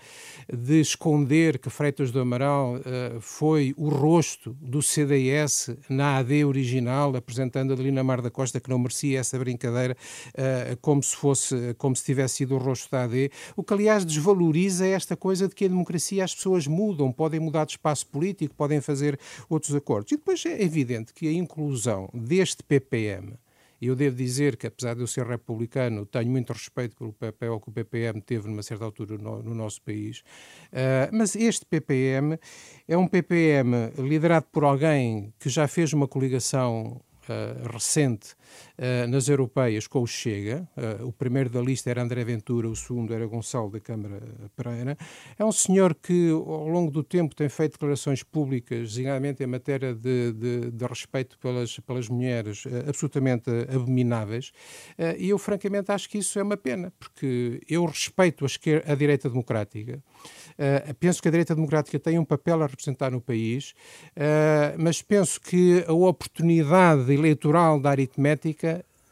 de 0.51 0.81
esconder 0.81 1.59
que 1.59 1.69
Freitas 1.69 2.11
do 2.11 2.19
Amaral 2.19 2.75
uh, 2.75 3.21
foi 3.21 3.73
o 3.77 3.89
rosto 3.89 4.55
do 4.59 4.81
CDS 4.81 5.75
na 5.89 6.17
AD 6.17 6.45
original, 6.45 7.15
apresentando 7.15 7.73
Adelina 7.73 8.03
Mar 8.03 8.21
da 8.21 8.31
Costa 8.31 8.59
que 8.59 8.69
não 8.69 8.79
merecia 8.79 9.19
essa 9.19 9.37
brincadeira 9.37 9.95
uh, 10.29 10.77
como 10.81 11.03
se 11.03 11.15
fosse, 11.15 11.73
como 11.77 11.95
se 11.95 12.03
tivesse 12.03 12.37
sido 12.37 12.55
o 12.55 12.57
rosto 12.57 12.89
da 12.89 13.03
AD, 13.03 13.31
o 13.55 13.63
que 13.63 13.73
aliás 13.73 14.05
desvaloriza 14.05 14.85
esta 14.85 15.15
coisa 15.15 15.47
de 15.47 15.55
que 15.55 15.65
a 15.65 15.67
democracia 15.67 16.23
as 16.23 16.33
pessoas 16.33 16.67
mudam, 16.67 17.11
podem 17.11 17.39
mudar 17.39 17.65
de 17.65 17.73
espaço 17.73 18.07
político, 18.07 18.55
podem 18.55 18.81
fazer 18.81 19.19
outros 19.49 19.75
acordos. 19.75 20.11
E 20.11 20.17
depois 20.17 20.45
é 20.45 20.61
evidente 20.61 21.13
que 21.13 21.27
a 21.27 21.31
inclusão 21.31 22.09
deste 22.13 22.63
PPM 22.63 23.34
eu 23.81 23.95
devo 23.95 24.15
dizer 24.15 24.57
que, 24.57 24.67
apesar 24.67 24.95
de 24.95 25.01
eu 25.01 25.07
ser 25.07 25.25
republicano, 25.25 26.05
tenho 26.05 26.29
muito 26.29 26.53
respeito 26.53 26.95
pelo 26.95 27.13
papel 27.13 27.59
que 27.59 27.69
o 27.69 27.71
PPM 27.71 28.21
teve 28.21 28.47
numa 28.47 28.63
certa 28.63 28.85
altura 28.85 29.17
no, 29.17 29.43
no 29.43 29.53
nosso 29.53 29.81
país. 29.81 30.19
Uh, 30.71 31.09
mas 31.11 31.35
este 31.35 31.65
PPM 31.65 32.39
é 32.87 32.97
um 32.97 33.07
PPM 33.07 33.91
liderado 33.97 34.47
por 34.51 34.63
alguém 34.63 35.33
que 35.39 35.49
já 35.49 35.67
fez 35.67 35.93
uma 35.93 36.07
coligação 36.07 37.01
uh, 37.29 37.67
recente 37.71 38.35
uh, 38.77 39.07
nas 39.07 39.27
europeias 39.27 39.87
com 39.87 40.01
o 40.01 40.07
Chega. 40.07 40.67
Uh, 40.75 41.07
o 41.07 41.11
primeiro 41.11 41.49
da 41.49 41.61
lista 41.61 41.89
era 41.89 42.01
André 42.01 42.23
Ventura, 42.23 42.69
o 42.69 42.75
segundo 42.75 43.13
era 43.13 43.25
Gonçalo 43.25 43.69
da 43.69 43.79
Câmara 43.79 44.21
Pereira. 44.55 44.97
É 45.37 45.45
um 45.45 45.51
senhor 45.51 45.95
que, 45.95 46.29
ao 46.29 46.67
longo 46.67 46.91
do 46.91 47.03
tempo, 47.03 47.35
tem 47.35 47.49
feito 47.49 47.73
declarações 47.73 48.23
públicas, 48.23 48.89
designadamente 48.89 49.43
em 49.43 49.47
matéria 49.47 49.93
de, 49.93 50.31
de, 50.33 50.71
de 50.71 50.85
respeito 50.85 51.37
pelas, 51.39 51.79
pelas 51.79 52.09
mulheres, 52.09 52.63
absolutamente 52.87 53.49
abomináveis. 53.73 54.51
e 55.17 55.29
eu, 55.29 55.37
francamente, 55.37 55.91
acho 55.91 56.09
que 56.09 56.17
isso 56.17 56.39
é 56.39 56.43
uma 56.43 56.57
pena, 56.57 56.91
porque 56.99 57.61
eu 57.69 57.85
respeito 57.85 58.45
a, 58.45 58.47
esquerda, 58.47 58.91
a 58.91 58.95
direita 58.95 59.29
democrática. 59.29 60.01
Uh, 60.55 60.93
penso 60.95 61.21
que 61.21 61.27
a 61.27 61.31
direita 61.31 61.53
democrática 61.53 61.99
tem 61.99 62.17
um 62.17 62.23
papel 62.23 62.63
a 62.63 62.67
representar 62.67 63.11
no 63.11 63.19
país, 63.19 63.73
uh, 64.15 64.75
mas 64.77 65.01
penso 65.01 65.39
que 65.41 65.83
a 65.85 65.91
oportunidade 65.91 67.13
eleitoral 67.13 67.79
da 67.79 67.89
aritmética 67.89 68.34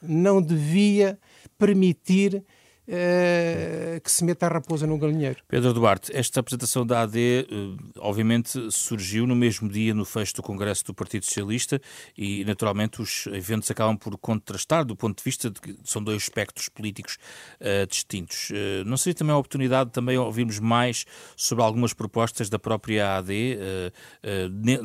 não 0.01 0.41
devia 0.41 1.17
permitir 1.57 2.43
Uh, 2.85 4.01
que 4.01 4.11
se 4.11 4.25
meta 4.25 4.45
a 4.45 4.49
raposa 4.49 4.85
no 4.85 4.97
galinheiro. 4.97 5.41
Pedro 5.47 5.73
Duarte, 5.73 6.11
esta 6.13 6.41
apresentação 6.41 6.85
da 6.85 7.03
AD, 7.03 7.47
uh, 7.49 7.77
obviamente, 7.99 8.59
surgiu 8.69 9.25
no 9.25 9.33
mesmo 9.33 9.69
dia 9.69 9.93
no 9.93 10.03
fecho 10.03 10.35
do 10.35 10.43
Congresso 10.43 10.83
do 10.87 10.93
Partido 10.93 11.23
Socialista 11.23 11.81
e, 12.17 12.43
naturalmente, 12.43 13.01
os 13.01 13.25
eventos 13.27 13.71
acabam 13.71 13.95
por 13.95 14.17
contrastar 14.17 14.83
do 14.83 14.97
ponto 14.97 15.17
de 15.17 15.23
vista 15.23 15.49
de 15.49 15.61
que 15.61 15.77
são 15.85 16.03
dois 16.03 16.23
espectros 16.23 16.67
políticos 16.67 17.17
uh, 17.61 17.87
distintos. 17.87 18.51
não 18.85 18.97
seria 18.97 19.15
também 19.15 19.33
a 19.33 19.37
oportunidade 19.37 19.89
de 19.89 19.93
também 19.93 20.17
ouvirmos 20.17 20.59
mais 20.59 21.05
sobre 21.37 21.63
algumas 21.63 21.93
propostas 21.93 22.49
da 22.49 22.59
própria 22.59 23.15
AD, 23.15 23.59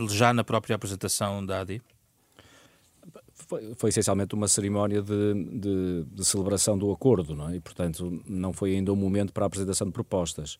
já 0.09 0.33
na 0.33 0.45
própria 0.45 0.77
apresentação 0.77 1.45
da 1.45 1.63
AD? 1.63 1.83
Foi, 3.49 3.75
foi, 3.77 3.89
essencialmente 3.89 4.35
uma 4.35 4.47
cerimónia 4.47 5.01
de, 5.01 5.35
de, 5.59 6.05
de, 6.05 6.25
celebração 6.25 6.77
do 6.77 6.93
acordo, 6.93 7.35
não 7.35 7.49
é? 7.49 7.57
E, 7.57 7.61
portanto, 7.61 8.23
não 8.29 8.53
foi 8.53 8.75
ainda 8.75 8.93
o 8.93 8.97
momento 8.97 9.33
para 9.33 9.45
a 9.45 9.47
apresentação 9.47 9.87
de 9.87 9.93
propostas. 9.95 10.59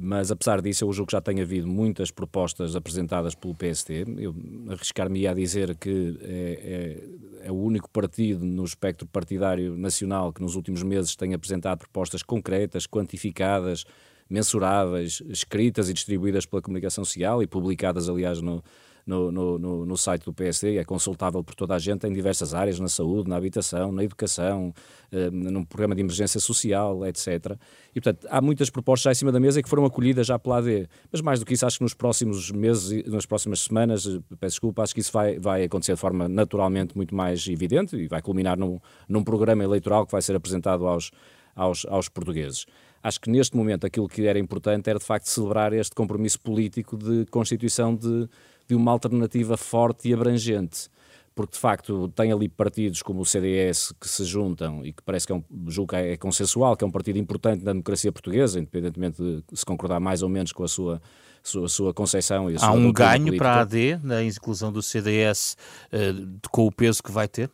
Mas, 0.00 0.30
apesar 0.30 0.62
disso, 0.62 0.84
eu 0.84 0.92
julgo 0.92 1.08
que 1.08 1.16
já 1.16 1.20
tem 1.20 1.40
havido 1.40 1.66
muitas 1.66 2.12
propostas 2.12 2.76
apresentadas 2.76 3.34
pelo 3.34 3.52
PST. 3.52 4.04
Eu 4.16 4.32
arriscar-me 4.68 5.26
a 5.26 5.34
dizer 5.34 5.74
que 5.74 6.16
é, 6.22 7.42
é, 7.42 7.48
é, 7.48 7.50
o 7.50 7.56
único 7.56 7.90
partido 7.90 8.44
no 8.44 8.64
espectro 8.64 9.08
partidário 9.08 9.76
nacional 9.76 10.32
que 10.32 10.40
nos 10.40 10.54
últimos 10.54 10.84
meses 10.84 11.16
tem 11.16 11.34
apresentado 11.34 11.80
propostas 11.80 12.22
concretas, 12.22 12.86
quantificadas, 12.86 13.84
mensuráveis, 14.30 15.20
escritas 15.28 15.88
e 15.88 15.92
distribuídas 15.92 16.46
pela 16.46 16.62
comunicação 16.62 17.04
social 17.04 17.42
e 17.42 17.48
publicadas, 17.48 18.08
aliás, 18.08 18.40
no, 18.40 18.62
no, 19.08 19.32
no, 19.32 19.86
no, 19.86 19.96
site 19.96 20.24
do 20.24 20.32
PSD, 20.34 20.76
é 20.76 20.84
consultável 20.84 21.42
por 21.42 21.54
toda 21.54 21.74
a 21.74 21.78
gente 21.78 22.06
em 22.06 22.12
diversas 22.12 22.52
áreas, 22.52 22.78
na 22.78 22.88
saúde, 22.88 23.28
na 23.28 23.36
habitação, 23.36 23.90
na 23.90 24.04
educação, 24.04 24.72
eh, 25.10 25.30
num 25.30 25.64
programa 25.64 25.94
de 25.94 26.02
emergência 26.02 26.38
social, 26.38 27.06
etc. 27.06 27.56
E, 27.94 28.00
portanto, 28.00 28.28
há 28.30 28.40
muitas 28.42 28.68
propostas 28.68 29.04
já 29.04 29.12
em 29.12 29.14
cima 29.14 29.32
da 29.32 29.40
mesa 29.40 29.62
que 29.62 29.68
foram 29.68 29.86
acolhidas 29.86 30.26
já 30.26 30.38
pela 30.38 30.58
AD. 30.58 30.88
Mas, 31.10 31.22
mais 31.22 31.40
do 31.40 31.46
que 31.46 31.54
isso, 31.54 31.64
acho 31.64 31.78
que 31.78 31.84
nos 31.84 31.94
próximos 31.94 32.50
meses, 32.50 33.04
nas 33.06 33.24
próximas 33.24 33.60
semanas, 33.60 34.06
eh, 34.06 34.20
peço 34.38 34.56
desculpa, 34.56 34.82
acho 34.82 34.94
que 34.94 35.00
isso 35.00 35.12
vai, 35.12 35.38
vai 35.38 35.64
acontecer 35.64 35.94
de 35.94 36.00
forma 36.00 36.28
naturalmente 36.28 36.94
muito 36.94 37.14
mais 37.14 37.48
evidente 37.48 37.96
e 37.96 38.06
vai 38.06 38.20
culminar 38.20 38.58
num, 38.58 38.78
num 39.08 39.24
programa 39.24 39.64
eleitoral 39.64 40.04
que 40.04 40.12
vai 40.12 40.20
ser 40.20 40.36
apresentado 40.36 40.86
aos, 40.86 41.10
aos, 41.56 41.86
aos 41.86 42.08
portugueses. 42.10 42.66
Acho 43.02 43.20
que 43.20 43.30
neste 43.30 43.56
momento 43.56 43.86
aquilo 43.86 44.08
que 44.08 44.26
era 44.26 44.38
importante 44.38 44.90
era 44.90 44.98
de 44.98 45.04
facto 45.04 45.26
celebrar 45.26 45.72
este 45.72 45.94
compromisso 45.94 46.40
político 46.40 46.96
de 46.96 47.24
constituição 47.30 47.94
de 47.94 48.28
de 48.68 48.74
uma 48.74 48.92
alternativa 48.92 49.56
forte 49.56 50.08
e 50.08 50.14
abrangente. 50.14 50.88
Porque, 51.34 51.52
de 51.52 51.58
facto, 51.58 52.08
tem 52.16 52.32
ali 52.32 52.48
partidos 52.48 53.00
como 53.00 53.20
o 53.20 53.24
CDS 53.24 53.92
que 54.00 54.08
se 54.08 54.24
juntam 54.24 54.84
e 54.84 54.92
que 54.92 55.00
parece 55.04 55.24
que 55.24 55.32
é 55.32 55.36
um, 55.36 55.44
julgo 55.68 55.90
que 55.90 55.96
é 55.96 56.16
consensual, 56.16 56.76
que 56.76 56.82
é 56.82 56.86
um 56.86 56.90
partido 56.90 57.16
importante 57.16 57.64
na 57.64 57.70
democracia 57.70 58.10
portuguesa, 58.10 58.58
independentemente 58.58 59.22
de 59.22 59.44
se 59.54 59.64
concordar 59.64 60.00
mais 60.00 60.20
ou 60.20 60.28
menos 60.28 60.50
com 60.50 60.64
a 60.64 60.68
sua, 60.68 61.00
sua, 61.40 61.68
sua 61.68 61.94
concepção. 61.94 62.50
E 62.50 62.56
a 62.56 62.66
Há 62.66 62.72
um 62.72 62.92
ganho 62.92 63.26
política. 63.26 63.44
para 63.44 63.54
a 63.54 63.60
AD 63.60 64.00
na 64.02 64.24
inclusão 64.24 64.72
do 64.72 64.82
CDS 64.82 65.56
uh, 65.92 66.48
com 66.50 66.66
o 66.66 66.72
peso 66.72 67.00
que 67.00 67.12
vai 67.12 67.28
ter? 67.28 67.48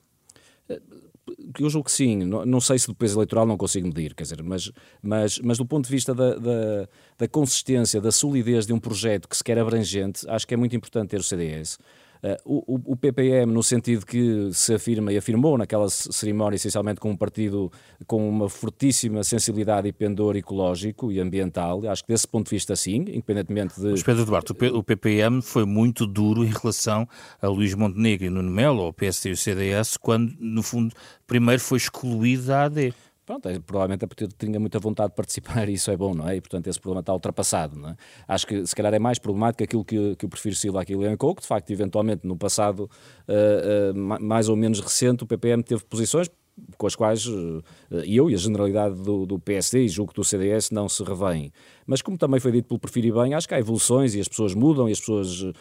Eu 1.58 1.70
julgo 1.70 1.86
que 1.86 1.92
sim, 1.92 2.18
não, 2.18 2.44
não, 2.44 2.60
sei 2.60 2.78
se 2.78 2.86
do 2.86 2.94
peso 2.94 3.16
eleitoral 3.16 3.46
não 3.46 3.56
consigo 3.56 3.86
medir, 3.86 4.14
quer 4.14 4.22
dizer, 4.22 4.42
mas, 4.42 4.70
mas, 5.02 5.38
mas 5.38 5.58
do 5.58 5.66
ponto 5.66 5.84
de 5.84 5.90
vista 5.90 6.14
da, 6.14 6.34
da, 6.34 6.88
da 7.18 7.28
consistência, 7.28 8.00
da 8.00 8.12
solidez 8.12 8.66
de 8.66 8.72
um 8.72 8.78
projeto 8.78 9.28
que 9.28 9.36
se 9.36 9.44
quer 9.44 9.58
abrangente, 9.58 10.28
acho 10.28 10.46
que 10.46 10.54
é 10.54 10.56
muito 10.56 10.74
importante 10.74 11.10
ter 11.10 11.20
o 11.20 11.22
CDS. 11.22 11.78
Uh, 12.24 12.40
o, 12.46 12.92
o, 12.92 12.96
PPM, 12.96 13.52
no 13.52 13.62
sentido 13.62 14.06
que 14.06 14.48
se 14.50 14.72
afirma 14.72 15.12
e 15.12 15.18
afirmou 15.18 15.58
naquela 15.58 15.90
cerimónia, 15.90 16.56
essencialmente 16.56 16.98
com 16.98 17.10
um 17.10 17.16
partido 17.16 17.70
com 18.06 18.26
uma 18.26 18.48
fortíssima 18.48 19.22
sensibilidade 19.22 19.88
e 19.88 19.92
pendor 19.92 20.34
ecológico 20.34 21.12
e 21.12 21.20
ambiental, 21.20 21.86
acho 21.86 22.02
que 22.02 22.10
desse 22.10 22.26
ponto 22.26 22.46
de 22.46 22.56
vista, 22.56 22.74
sim, 22.74 23.04
independentemente 23.08 23.78
de. 23.78 23.90
Mas 23.90 24.02
Pedro 24.02 24.24
Duarte, 24.24 24.54
o 24.72 24.82
PPM 24.82 25.42
foi 25.42 25.66
muito 25.66 26.06
duro 26.06 26.42
em 26.46 26.50
relação 26.50 27.06
a 27.42 27.46
Luís 27.46 27.74
Montenegro 27.74 28.24
e 28.24 28.30
Nuno 28.30 28.50
Melo, 28.50 28.84
ao 28.84 28.92
PSD 28.94 29.28
e 29.28 29.32
o 29.32 29.36
CDS, 29.36 29.98
quando, 29.98 30.32
no 30.40 30.62
fundo, 30.62 30.94
primeiro 31.26 31.60
foi 31.60 31.76
excluído 31.76 32.44
da 32.44 32.64
AD. 32.64 32.94
Pronto, 33.24 33.48
é, 33.48 33.58
provavelmente 33.58 34.04
a 34.04 34.08
partir 34.08 34.28
tinha 34.28 34.60
muita 34.60 34.78
vontade 34.78 35.10
de 35.10 35.16
participar 35.16 35.68
e 35.68 35.72
isso 35.74 35.90
é 35.90 35.96
bom, 35.96 36.14
não 36.14 36.28
é? 36.28 36.36
E 36.36 36.40
portanto 36.40 36.66
esse 36.66 36.78
problema 36.78 37.00
está 37.00 37.12
ultrapassado, 37.12 37.78
não 37.78 37.90
é? 37.90 37.96
Acho 38.28 38.46
que 38.46 38.66
se 38.66 38.74
calhar 38.74 38.92
é 38.92 38.98
mais 38.98 39.18
problemático 39.18 39.64
aquilo 39.64 39.84
que, 39.84 40.16
que 40.16 40.26
o 40.26 40.28
Prefiro 40.28 40.54
Silva 40.54 40.82
aqui 40.82 40.92
elencou, 40.92 41.34
que 41.34 41.42
de 41.42 41.48
facto 41.48 41.70
eventualmente 41.70 42.26
no 42.26 42.36
passado 42.36 42.90
uh, 43.28 43.92
uh, 43.92 44.20
mais 44.20 44.48
ou 44.48 44.56
menos 44.56 44.80
recente 44.80 45.24
o 45.24 45.26
PPM 45.26 45.62
teve 45.62 45.84
posições 45.84 46.28
com 46.76 46.86
as 46.86 46.94
quais 46.94 47.26
eh, 47.26 48.04
eu 48.06 48.30
e 48.30 48.34
a 48.34 48.38
generalidade 48.38 48.94
do, 48.96 49.26
do 49.26 49.38
PSD 49.38 49.84
e 49.84 49.88
julgo 49.88 50.12
que 50.12 50.16
do 50.16 50.24
CDS 50.24 50.70
não 50.70 50.88
se 50.88 51.02
revêem. 51.02 51.52
Mas 51.86 52.00
como 52.00 52.16
também 52.16 52.40
foi 52.40 52.52
dito 52.52 52.68
pelo 52.68 52.80
Prefiro 52.80 53.20
bem, 53.20 53.34
acho 53.34 53.46
que 53.46 53.54
há 53.54 53.58
evoluções 53.58 54.14
e 54.14 54.20
as 54.20 54.28
pessoas 54.28 54.54
mudam 54.54 54.88
e 54.88 54.92
as 54.92 55.00
pessoas 55.00 55.42
uh, 55.42 55.52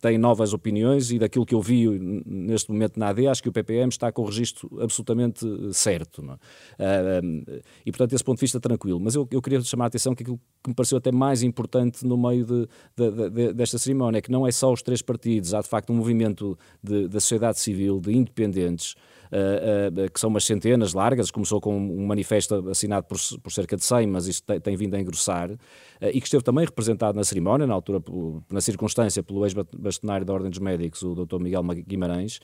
têm 0.00 0.18
novas 0.18 0.52
opiniões 0.52 1.10
e 1.10 1.18
daquilo 1.18 1.46
que 1.46 1.54
eu 1.54 1.60
vi 1.60 1.88
neste 2.26 2.70
momento 2.70 2.98
na 2.98 3.08
AD, 3.08 3.26
acho 3.28 3.42
que 3.42 3.48
o 3.48 3.52
PPM 3.52 3.88
está 3.88 4.12
com 4.12 4.22
o 4.22 4.24
registro 4.26 4.70
absolutamente 4.80 5.46
certo. 5.72 6.20
Uh, 6.20 7.62
e 7.86 7.90
portanto, 7.90 8.12
esse 8.12 8.24
ponto 8.24 8.38
de 8.38 8.42
vista 8.42 8.60
tranquilo. 8.60 9.00
Mas 9.00 9.14
eu, 9.14 9.26
eu 9.30 9.40
queria 9.40 9.60
chamar 9.62 9.84
a 9.84 9.88
atenção 9.88 10.14
que 10.14 10.22
aquilo 10.22 10.38
que 10.62 10.68
me 10.68 10.74
pareceu 10.74 10.98
até 10.98 11.10
mais 11.10 11.42
importante 11.42 12.06
no 12.06 12.16
meio 12.16 12.44
de, 12.44 12.68
de, 12.96 13.30
de, 13.30 13.52
desta 13.54 13.78
cerimónia 13.78 14.18
é 14.18 14.20
que 14.20 14.30
não 14.30 14.46
é 14.46 14.52
só 14.52 14.72
os 14.72 14.82
três 14.82 15.00
partidos, 15.00 15.54
há 15.54 15.62
de 15.62 15.68
facto 15.68 15.92
um 15.92 15.96
movimento 15.96 16.58
da 16.82 17.20
sociedade 17.20 17.58
civil, 17.58 18.00
de 18.00 18.12
independentes, 18.12 18.94
que 20.12 20.20
são 20.20 20.30
umas 20.30 20.44
centenas 20.44 20.92
largas, 20.92 21.30
começou 21.30 21.60
com 21.60 21.76
um 21.76 22.06
manifesto 22.06 22.68
assinado 22.68 23.06
por, 23.06 23.18
por 23.42 23.52
cerca 23.52 23.76
de 23.76 23.84
100, 23.84 24.06
mas 24.06 24.26
isto 24.26 24.44
tem, 24.44 24.60
tem 24.60 24.76
vindo 24.76 24.94
a 24.94 25.00
engrossar, 25.00 25.50
uh, 25.50 25.58
e 26.12 26.20
que 26.20 26.26
esteve 26.26 26.44
também 26.44 26.64
representado 26.64 27.16
na 27.16 27.24
cerimónia, 27.24 27.66
na 27.66 27.74
altura, 27.74 28.02
na 28.50 28.60
circunstância, 28.60 29.22
pelo 29.22 29.44
ex-bastonário 29.44 30.24
da 30.24 30.32
Ordem 30.32 30.50
dos 30.50 30.60
Médicos, 30.60 31.02
o 31.02 31.14
Dr. 31.14 31.38
Miguel 31.40 31.62
Guimarães, 31.86 32.40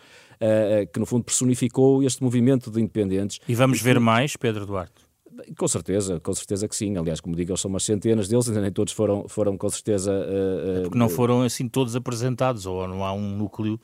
que 0.92 0.98
no 0.98 1.06
fundo 1.06 1.24
personificou 1.24 2.02
este 2.02 2.22
movimento 2.22 2.70
de 2.70 2.80
independentes. 2.80 3.38
E 3.48 3.54
vamos 3.54 3.80
ver 3.80 4.00
mais, 4.00 4.36
Pedro 4.36 4.66
Duarte? 4.66 5.10
Com 5.56 5.68
certeza, 5.68 6.20
com 6.20 6.32
certeza 6.34 6.68
que 6.68 6.76
sim. 6.76 6.96
Aliás, 6.96 7.20
como 7.20 7.34
digo, 7.34 7.56
são 7.56 7.68
umas 7.68 7.84
centenas 7.84 8.28
deles, 8.28 8.48
ainda 8.48 8.60
nem 8.60 8.72
todos 8.72 8.92
foram, 8.92 9.28
foram 9.28 9.56
com 9.56 9.68
certeza. 9.68 10.12
Uh, 10.12 10.78
uh, 10.78 10.82
porque 10.82 10.98
não 10.98 11.08
foram 11.08 11.42
assim 11.42 11.68
todos 11.68 11.96
apresentados, 11.96 12.66
ou 12.66 12.86
não 12.86 13.04
há 13.04 13.12
um 13.12 13.36
núcleo 13.36 13.80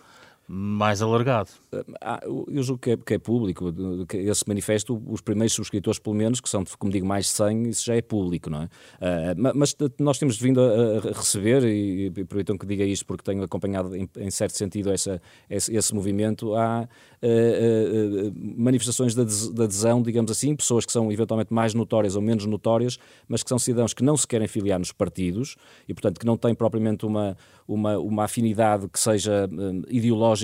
mais 0.48 1.02
alargado. 1.02 1.50
Ah, 2.00 2.20
eu 2.24 2.62
julgo 2.62 2.80
que 2.80 2.90
é, 2.92 2.96
que 2.96 3.14
é 3.14 3.18
público, 3.18 3.72
que 4.06 4.16
esse 4.18 4.44
manifesto, 4.46 5.02
os 5.06 5.20
primeiros 5.20 5.52
subscritores, 5.54 5.98
pelo 5.98 6.14
menos, 6.14 6.40
que 6.40 6.48
são, 6.48 6.64
como 6.78 6.92
digo, 6.92 7.06
mais 7.06 7.26
de 7.26 7.32
100, 7.32 7.68
isso 7.68 7.84
já 7.84 7.96
é 7.96 8.02
público, 8.02 8.48
não 8.48 8.62
é? 8.62 8.64
Uh, 8.64 9.52
mas 9.54 9.76
nós 9.98 10.18
temos 10.18 10.38
vindo 10.38 10.60
a, 10.60 11.00
receber, 11.12 11.64
e, 11.64 12.06
e 12.06 12.58
que 12.58 12.66
diga 12.66 12.84
isto 12.84 13.04
porque 13.04 13.24
tenho 13.24 13.42
acompanhado 13.42 13.94
em, 13.96 14.08
em 14.18 14.30
certo 14.30 14.56
sentido 14.56 14.92
essa, 14.92 15.20
esse, 15.50 15.74
esse 15.74 15.94
movimento, 15.94 16.54
há 16.54 16.88
uh, 17.22 18.28
uh, 18.28 18.32
manifestações 18.56 19.14
de 19.14 19.22
adesão, 19.62 20.00
digamos 20.00 20.30
assim, 20.30 20.54
pessoas 20.54 20.86
que 20.86 20.92
são 20.92 21.10
eventualmente 21.10 21.52
mais 21.52 21.74
notórias 21.74 22.14
ou 22.14 22.22
menos 22.22 22.46
notórias, 22.46 22.98
mas 23.26 23.42
que 23.42 23.48
são 23.48 23.58
cidadãos 23.58 23.92
que 23.92 24.04
não 24.04 24.16
se 24.16 24.26
querem 24.26 24.46
filiar 24.46 24.78
nos 24.78 24.92
partidos 24.92 25.56
e, 25.88 25.94
portanto, 25.94 26.20
que 26.20 26.26
não 26.26 26.36
têm 26.36 26.54
propriamente 26.54 27.04
uma, 27.04 27.36
uma, 27.66 27.98
uma 27.98 28.24
afinidade 28.24 28.88
que 28.88 29.00
seja 29.00 29.48
ideológica 29.88 30.35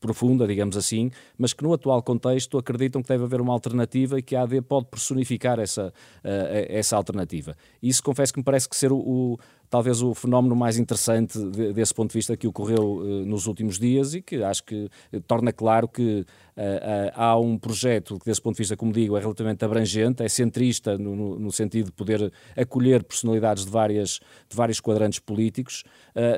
profunda, 0.00 0.46
digamos 0.46 0.76
assim, 0.76 1.10
mas 1.38 1.52
que 1.52 1.62
no 1.62 1.72
atual 1.72 2.02
contexto 2.02 2.58
acreditam 2.58 3.02
que 3.02 3.08
deve 3.08 3.24
haver 3.24 3.40
uma 3.40 3.52
alternativa 3.52 4.18
e 4.18 4.22
que 4.22 4.36
a 4.36 4.42
AD 4.42 4.62
pode 4.62 4.86
personificar 4.86 5.58
essa, 5.58 5.92
essa 6.22 6.96
alternativa. 6.96 7.56
Isso 7.82 8.02
confesso 8.02 8.32
que 8.32 8.40
me 8.40 8.44
parece 8.44 8.68
que 8.68 8.76
ser 8.76 8.92
o, 8.92 8.98
o 8.98 9.38
talvez 9.68 10.02
o 10.02 10.14
fenómeno 10.14 10.54
mais 10.54 10.78
interessante 10.78 11.38
de, 11.38 11.72
desse 11.72 11.92
ponto 11.92 12.10
de 12.10 12.18
vista 12.18 12.36
que 12.36 12.46
ocorreu 12.46 12.96
uh, 12.98 13.24
nos 13.24 13.46
últimos 13.46 13.78
dias 13.78 14.14
e 14.14 14.22
que 14.22 14.42
acho 14.42 14.64
que 14.64 14.90
uh, 15.12 15.20
torna 15.26 15.52
claro 15.52 15.88
que 15.88 16.20
uh, 16.20 17.10
há 17.14 17.38
um 17.38 17.58
projeto 17.58 18.18
que, 18.18 18.26
desse 18.26 18.40
ponto 18.40 18.56
de 18.56 18.62
vista, 18.62 18.76
como 18.76 18.92
digo, 18.92 19.16
é 19.16 19.20
relativamente 19.20 19.64
abrangente, 19.64 20.22
é 20.22 20.28
centrista 20.28 20.96
no, 20.96 21.16
no, 21.16 21.38
no 21.38 21.52
sentido 21.52 21.86
de 21.86 21.92
poder 21.92 22.32
acolher 22.56 23.02
personalidades 23.04 23.64
de, 23.64 23.70
várias, 23.70 24.20
de 24.48 24.56
vários 24.56 24.80
quadrantes 24.80 25.18
políticos 25.18 25.84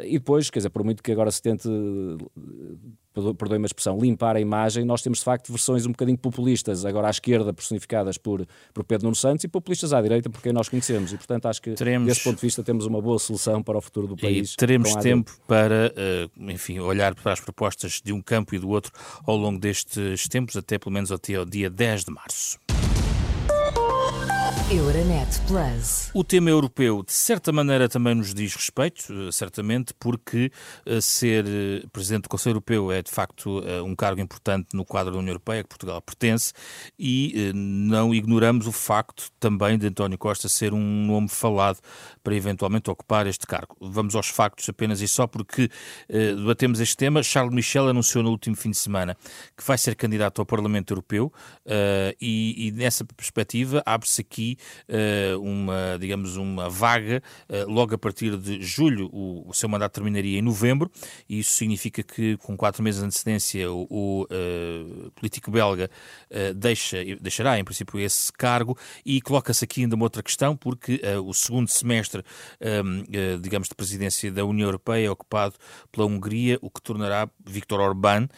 e 0.04 0.12
depois, 0.12 0.48
quer 0.48 0.60
dizer, 0.60 0.70
por 0.70 0.82
muito 0.82 1.02
que 1.02 1.12
agora 1.12 1.30
se 1.30 1.42
tente 1.42 1.68
perdoe-me 3.34 3.64
a 3.64 3.66
expressão, 3.66 3.98
limpar 3.98 4.36
a 4.36 4.40
imagem, 4.40 4.84
nós 4.84 5.02
temos 5.02 5.18
de 5.18 5.24
facto 5.24 5.50
versões 5.50 5.86
um 5.86 5.90
bocadinho 5.90 6.18
populistas, 6.18 6.84
agora 6.84 7.08
à 7.08 7.10
esquerda 7.10 7.52
personificadas 7.52 8.18
por, 8.18 8.46
por 8.72 8.84
Pedro 8.84 9.06
Nuno 9.06 9.16
Santos 9.16 9.44
e 9.44 9.48
populistas 9.48 9.92
à 9.92 10.00
direita 10.00 10.28
por 10.28 10.42
quem 10.42 10.52
nós 10.52 10.68
conhecemos 10.68 11.12
e 11.12 11.16
portanto 11.16 11.46
acho 11.46 11.60
que 11.62 11.72
teremos, 11.72 12.06
desse 12.08 12.22
ponto 12.22 12.36
de 12.36 12.42
vista 12.42 12.62
temos 12.62 12.86
uma 12.86 13.00
boa 13.00 13.18
solução 13.18 13.62
para 13.62 13.78
o 13.78 13.80
futuro 13.80 14.06
do 14.06 14.16
país. 14.16 14.52
E 14.52 14.56
teremos 14.56 14.94
tempo 14.96 15.32
para, 15.46 15.92
eh, 15.96 16.28
enfim, 16.38 16.78
olhar 16.78 17.14
para 17.14 17.32
as 17.32 17.40
propostas 17.40 18.00
de 18.04 18.12
um 18.12 18.20
campo 18.20 18.54
e 18.54 18.58
do 18.58 18.68
outro 18.68 18.92
ao 19.26 19.36
longo 19.36 19.58
destes 19.58 20.28
tempos, 20.28 20.56
até 20.56 20.78
pelo 20.78 20.92
menos 20.92 21.10
até 21.10 21.34
ao 21.34 21.44
dia 21.44 21.70
10 21.70 22.04
de 22.04 22.12
março. 22.12 22.58
Euronet 24.68 25.28
Plus. 25.46 26.10
O 26.12 26.24
tema 26.24 26.50
europeu, 26.50 27.04
de 27.04 27.12
certa 27.12 27.52
maneira, 27.52 27.88
também 27.88 28.16
nos 28.16 28.34
diz 28.34 28.52
respeito, 28.52 29.12
eh, 29.12 29.30
certamente, 29.30 29.94
porque 29.94 30.50
eh, 30.84 31.00
ser 31.00 31.44
eh, 31.46 31.86
Presidente 31.92 32.24
do 32.24 32.28
Conselho 32.28 32.54
Europeu 32.54 32.90
é, 32.90 33.00
de 33.00 33.10
facto, 33.10 33.62
um 33.84 33.94
cargo 33.94 34.20
importante 34.20 34.74
no 34.74 34.84
quadro 34.84 35.12
da 35.12 35.18
União 35.18 35.30
Europeia, 35.30 35.62
que 35.62 35.68
Portugal 35.68 36.02
pertence, 36.02 36.52
e 36.98 37.52
não 37.54 38.12
ignoramos 38.12 38.66
o 38.66 38.72
facto 38.72 39.30
também 39.38 39.78
de 39.78 39.86
António 39.86 40.18
Costa 40.18 40.48
ser 40.48 40.72
um 40.74 41.06
nome 41.06 41.28
falado 41.28 41.78
para 42.24 42.34
eventualmente 42.34 42.90
ocupar 42.90 43.26
este 43.26 43.46
cargo. 43.46 43.76
Vamos 43.80 44.16
aos 44.16 44.28
factos 44.28 44.68
apenas 44.68 45.00
e 45.00 45.06
só 45.06 45.26
porque 45.26 45.70
debatemos 46.08 46.80
este 46.80 46.96
tema. 46.96 47.22
Charles 47.22 47.54
Michel 47.54 47.88
anunciou 47.88 48.24
no 48.24 48.30
último 48.30 48.56
fim 48.56 48.70
de 48.70 48.78
semana 48.78 49.16
que 49.56 49.64
vai 49.64 49.78
ser 49.78 49.94
candidato 49.94 50.40
ao 50.40 50.46
Parlamento 50.46 50.92
Europeu 50.92 51.32
e, 52.20 52.68
e 52.68 52.72
nessa 52.72 53.04
perspectiva 53.04 53.82
abre-se 53.84 54.20
aqui 54.20 54.55
uh, 54.88 55.40
uma, 55.40 55.96
digamos, 55.98 56.36
uma 56.36 56.68
vaga 56.68 57.22
uh, 57.48 57.70
logo 57.70 57.94
a 57.94 57.98
partir 57.98 58.36
de 58.36 58.62
julho. 58.62 59.08
O, 59.12 59.48
o, 59.48 59.54
seu 59.54 59.68
mandato 59.68 59.94
terminaria 59.94 60.38
em 60.38 60.42
novembro 60.42 60.90
e 61.28 61.38
isso 61.38 61.52
significa 61.52 62.02
que 62.02 62.36
com 62.38 62.56
quatro 62.56 62.82
meses 62.82 63.00
de 63.00 63.06
antecedência 63.06 63.70
o, 63.70 63.86
o 63.88 64.22
uh, 64.24 65.10
político 65.12 65.50
belga 65.50 65.90
deixa, 66.54 66.98
deixará 67.20 67.58
em 67.58 67.64
princípio 67.64 67.98
esse 67.98 68.32
cargo 68.32 68.76
e 69.04 69.20
coloca-se 69.20 69.64
aqui 69.64 69.82
ainda 69.82 69.94
uma 69.94 70.04
outra 70.04 70.22
questão 70.22 70.56
porque 70.56 71.00
o 71.24 71.32
segundo 71.32 71.68
semestre, 71.68 72.22
um, 72.84 73.40
digamos, 73.40 73.68
de 73.68 73.74
presidência 73.74 74.30
da 74.30 74.44
União 74.44 74.66
Europeia 74.66 75.06
é 75.06 75.10
ocupado 75.10 75.54
pela 75.90 76.06
Hungria, 76.06 76.58
o 76.60 76.70
que 76.70 76.82
tornará 76.82 77.28
Viktor 77.44 77.80
Orbán, 77.80 78.28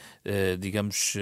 digamos, 0.58 1.14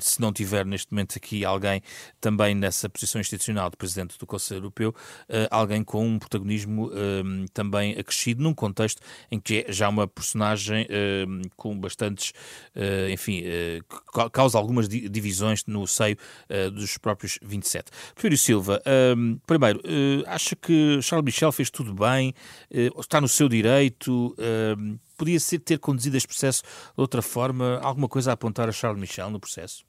se 0.00 0.20
não 0.20 0.32
tiver 0.32 0.66
neste 0.66 0.92
momento 0.92 1.16
aqui 1.16 1.44
alguém 1.44 1.82
também 2.20 2.54
nessa 2.54 2.88
posição 2.88 3.20
institucional 3.20 3.70
de 3.70 3.76
presidente 3.76 4.13
do 4.18 4.26
Conselho 4.26 4.58
Europeu, 4.58 4.94
eh, 5.28 5.48
alguém 5.50 5.82
com 5.82 6.06
um 6.06 6.18
protagonismo 6.18 6.90
ehm, 6.92 7.46
também 7.52 7.92
acrescido 7.92 8.42
num 8.42 8.54
contexto 8.54 9.00
em 9.30 9.38
que 9.38 9.64
é 9.66 9.72
já 9.72 9.88
uma 9.88 10.06
personagem 10.06 10.86
ehm, 10.88 11.42
com 11.56 11.78
bastantes, 11.78 12.32
eh, 12.74 13.10
enfim, 13.10 13.42
eh, 13.44 13.80
causa 14.32 14.58
algumas 14.58 14.88
divisões 14.88 15.64
no 15.66 15.86
seio 15.86 16.16
dos 16.72 16.96
próprios 16.98 17.38
27. 17.42 17.90
Prefiro 18.14 18.36
Silva, 18.36 18.82
primeiro, 19.46 19.80
acha 20.26 20.54
que 20.54 21.00
Charles 21.02 21.24
Michel 21.24 21.52
fez 21.52 21.70
tudo 21.70 21.94
bem? 21.94 22.34
Está 22.70 23.20
no 23.20 23.28
seu 23.28 23.48
direito? 23.48 24.36
Podia 25.16 25.40
ser 25.40 25.58
ter 25.58 25.78
conduzido 25.78 26.16
este 26.16 26.28
processo 26.28 26.62
de 26.62 27.00
outra 27.00 27.22
forma? 27.22 27.78
Alguma 27.82 28.08
coisa 28.08 28.30
a 28.30 28.34
apontar 28.34 28.68
a 28.68 28.72
Charles 28.72 29.00
Michel 29.00 29.30
no 29.30 29.40
processo? 29.40 29.84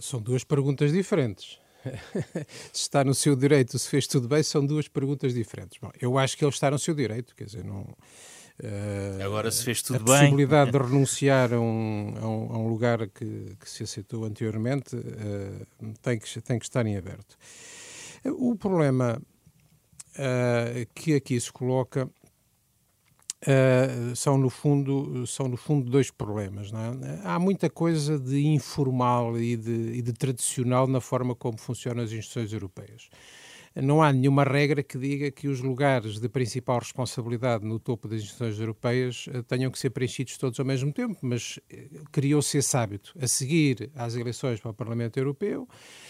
São 0.00 0.20
duas 0.20 0.44
perguntas 0.44 0.92
diferentes. 0.92 1.58
se 2.72 2.82
está 2.82 3.04
no 3.04 3.14
seu 3.14 3.36
direito, 3.36 3.78
se 3.78 3.88
fez 3.88 4.06
tudo 4.06 4.28
bem, 4.28 4.42
são 4.42 4.64
duas 4.64 4.88
perguntas 4.88 5.34
diferentes. 5.34 5.78
Bom, 5.80 5.90
eu 6.00 6.18
acho 6.18 6.36
que 6.36 6.44
ele 6.44 6.52
está 6.52 6.70
no 6.70 6.78
seu 6.78 6.94
direito, 6.94 7.34
quer 7.34 7.44
dizer, 7.44 7.64
não. 7.64 7.86
Uh, 8.62 9.22
Agora 9.22 9.50
se 9.50 9.62
fez 9.64 9.82
tudo 9.82 9.96
a 9.96 9.98
bem. 9.98 10.14
A 10.14 10.18
possibilidade 10.20 10.72
de 10.72 10.78
renunciar 10.78 11.52
a 11.52 11.60
um, 11.60 12.14
a 12.16 12.26
um, 12.26 12.52
a 12.54 12.58
um 12.58 12.68
lugar 12.68 13.06
que, 13.08 13.54
que, 13.60 13.68
se 13.68 13.82
aceitou 13.82 14.24
anteriormente 14.24 14.96
uh, 14.96 15.94
tem, 16.00 16.18
que, 16.18 16.40
tem 16.40 16.58
que 16.58 16.64
estar 16.64 16.86
em 16.86 16.96
aberto. 16.96 17.36
O 18.24 18.56
problema 18.56 19.20
uh, 20.16 20.86
que 20.94 21.14
aqui 21.14 21.38
se 21.38 21.52
coloca 21.52 22.08
Uh, 23.46 24.16
são 24.16 24.36
no 24.36 24.50
fundo 24.50 25.24
são 25.24 25.46
no 25.46 25.56
fundo 25.56 25.88
dois 25.88 26.10
problemas 26.10 26.72
é? 26.72 27.20
há 27.22 27.38
muita 27.38 27.70
coisa 27.70 28.18
de 28.18 28.44
informal 28.44 29.38
e 29.38 29.56
de, 29.56 29.92
e 29.92 30.02
de, 30.02 30.12
tradicional 30.12 30.88
na 30.88 31.00
forma 31.00 31.32
como 31.32 31.56
funcionam 31.56 32.02
as 32.02 32.10
instituições 32.10 32.52
europeias 32.52 33.08
não 33.82 34.02
há 34.02 34.10
nenhuma 34.12 34.42
regra 34.42 34.82
que 34.82 34.96
diga 34.96 35.30
que 35.30 35.48
os 35.48 35.60
lugares 35.60 36.18
de 36.18 36.28
principal 36.28 36.78
responsabilidade 36.78 37.64
no 37.64 37.78
topo 37.78 38.08
das 38.08 38.22
instituições 38.22 38.58
europeias 38.58 39.26
uh, 39.26 39.42
tenham 39.42 39.70
que 39.70 39.78
ser 39.78 39.90
preenchidos 39.90 40.38
todos 40.38 40.58
ao 40.58 40.64
mesmo 40.64 40.92
tempo 40.92 41.18
mas 41.20 41.58
uh, 41.58 42.04
criou-se 42.10 42.56
esse 42.56 42.76
hábito. 42.76 43.14
A 43.20 43.26
seguir 43.26 43.90
às 43.94 44.14
eleições 44.14 44.60
para 44.60 44.70
o 44.70 44.74
Parlamento 44.74 45.18
Europeu 45.18 45.68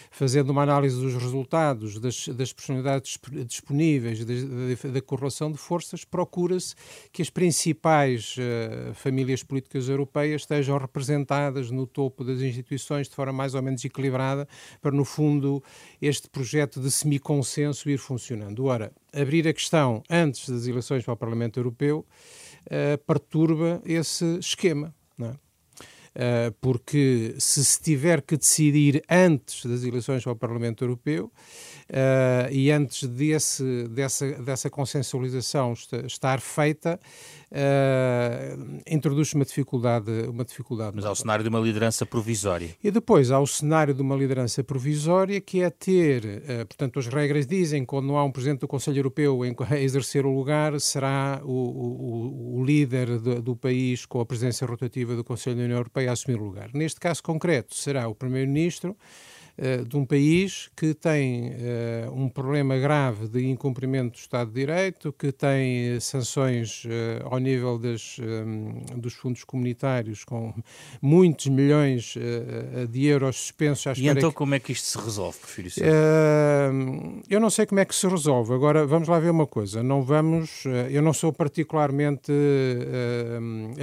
fazendo 0.09 0.51
uma 0.51 0.63
análise 0.63 0.99
dos 0.99 1.13
resultados, 1.15 1.99
das, 1.99 2.29
das 2.29 2.53
personalidades 2.53 3.19
disponíveis, 3.45 4.23
da, 4.23 4.89
da 4.89 5.01
correlação 5.01 5.51
de 5.51 5.57
forças, 5.57 6.05
procura-se 6.05 6.73
que 7.11 7.21
as 7.21 7.29
principais 7.29 8.35
uh, 8.37 8.93
famílias 8.93 9.43
políticas 9.43 9.89
europeias 9.89 10.43
estejam 10.43 10.77
representadas 10.77 11.69
no 11.69 11.85
topo 11.85 12.23
das 12.23 12.39
instituições 12.39 13.09
de 13.09 13.15
forma 13.15 13.33
mais 13.33 13.53
ou 13.53 13.61
menos 13.61 13.83
equilibrada, 13.83 14.47
para, 14.81 14.91
no 14.91 15.03
fundo, 15.03 15.61
este 16.01 16.29
projeto 16.29 16.79
de 16.79 16.89
semiconsenso 16.89 17.56
ir 17.61 17.97
funcionando. 17.97 18.65
Ora, 18.65 18.91
abrir 19.13 19.47
a 19.47 19.53
questão 19.53 20.03
antes 20.09 20.49
das 20.49 20.67
eleições 20.67 21.03
para 21.03 21.13
o 21.13 21.17
Parlamento 21.17 21.59
Europeu 21.59 22.05
uh, 22.65 22.97
perturba 23.05 23.81
esse 23.85 24.37
esquema. 24.39 24.93
Não 25.17 25.27
é? 25.27 25.35
Eh, 26.19 26.51
porque 26.59 27.35
se 27.37 27.63
se 27.63 27.79
tiver 27.79 28.23
que 28.23 28.37
decidir 28.37 29.03
antes 29.07 29.63
das 29.63 29.83
eleições 29.83 30.23
para 30.23 30.33
o 30.33 30.35
Parlamento 30.35 30.83
Europeu 30.83 31.25
uh, 31.25 32.51
e 32.51 32.71
antes 32.71 33.07
desse, 33.07 33.87
dessa, 33.89 34.31
dessa 34.41 34.67
consensualização 34.67 35.73
estar 36.07 36.41
feita, 36.41 36.99
uh, 37.51 38.57
introduz 38.89 39.33
uma 39.33 39.45
dificuldade, 39.45 40.11
uma 40.27 40.43
dificuldade. 40.43 40.95
Mas 40.95 41.05
há 41.05 41.11
o 41.11 41.15
cenário 41.15 41.43
de 41.43 41.49
uma 41.49 41.59
liderança 41.59 42.05
provisória. 42.05 42.69
E 42.83 42.91
depois 42.91 43.31
há 43.31 43.39
o 43.39 43.47
cenário 43.47 43.93
de 43.93 44.01
uma 44.01 44.15
liderança 44.15 44.63
provisória 44.63 45.39
que 45.41 45.61
é 45.61 45.69
ter, 45.69 46.23
uh, 46.25 46.65
portanto, 46.65 46.99
as 46.99 47.07
regras 47.07 47.45
dizem 47.45 47.81
que 47.81 47.87
quando 47.87 48.07
não 48.07 48.17
há 48.17 48.23
um 48.23 48.31
Presidente 48.31 48.59
do 48.59 48.67
Conselho 48.67 48.99
Europeu 48.99 49.41
a 49.43 49.77
exercer 49.79 50.25
o 50.25 50.33
lugar, 50.33 50.79
será 50.79 51.41
o, 51.43 51.51
o, 51.51 52.59
o 52.59 52.65
líder 52.65 53.19
do, 53.19 53.41
do, 53.41 53.55
país 53.55 54.05
com 54.05 54.19
a 54.19 54.25
presença 54.25 54.65
rotativa 54.65 55.15
do 55.15 55.23
Conselho 55.23 55.55
da 55.55 55.63
União 55.63 55.77
Europeia 55.77 56.09
a 56.09 56.13
assumir 56.13 56.39
o 56.39 56.43
lugar. 56.43 56.69
Neste 56.73 56.99
caso 56.99 57.23
concreto, 57.23 57.75
será 57.75 58.07
o 58.07 58.15
Primeiro-Ministro 58.15 58.95
de 59.87 59.97
um 59.97 60.05
país 60.05 60.69
que 60.75 60.93
tem 60.93 61.49
uh, 61.49 62.13
um 62.13 62.29
problema 62.29 62.77
grave 62.77 63.27
de 63.27 63.47
incumprimento 63.47 64.11
do 64.11 64.19
Estado 64.19 64.51
de 64.51 64.59
Direito, 64.59 65.11
que 65.11 65.31
tem 65.31 65.99
sanções 65.99 66.83
ao 67.23 67.39
nível 67.39 67.79
das, 67.79 68.17
dos 68.95 69.13
fundos 69.13 69.43
comunitários 69.43 70.23
com 70.23 70.53
muitos 71.01 71.47
milhões 71.47 72.15
de 72.89 73.05
euros 73.05 73.37
suspensos. 73.37 73.87
À 73.87 73.93
e 73.93 74.07
então 74.07 74.29
que... 74.29 74.35
como 74.35 74.53
é 74.53 74.59
que 74.59 74.71
isto 74.71 74.85
se 74.85 74.97
resolve, 74.97 75.39
prefiro 75.39 75.69
Eu 77.29 77.39
não 77.39 77.49
sei 77.49 77.65
como 77.65 77.79
é 77.79 77.85
que 77.85 77.95
se 77.95 78.07
resolve. 78.07 78.53
Agora, 78.53 78.85
vamos 78.85 79.07
lá 79.07 79.19
ver 79.19 79.31
uma 79.31 79.47
coisa. 79.47 79.81
Não 79.81 80.03
vamos... 80.03 80.63
eu 80.89 81.01
não 81.01 81.13
sou 81.13 81.33
particularmente 81.33 82.31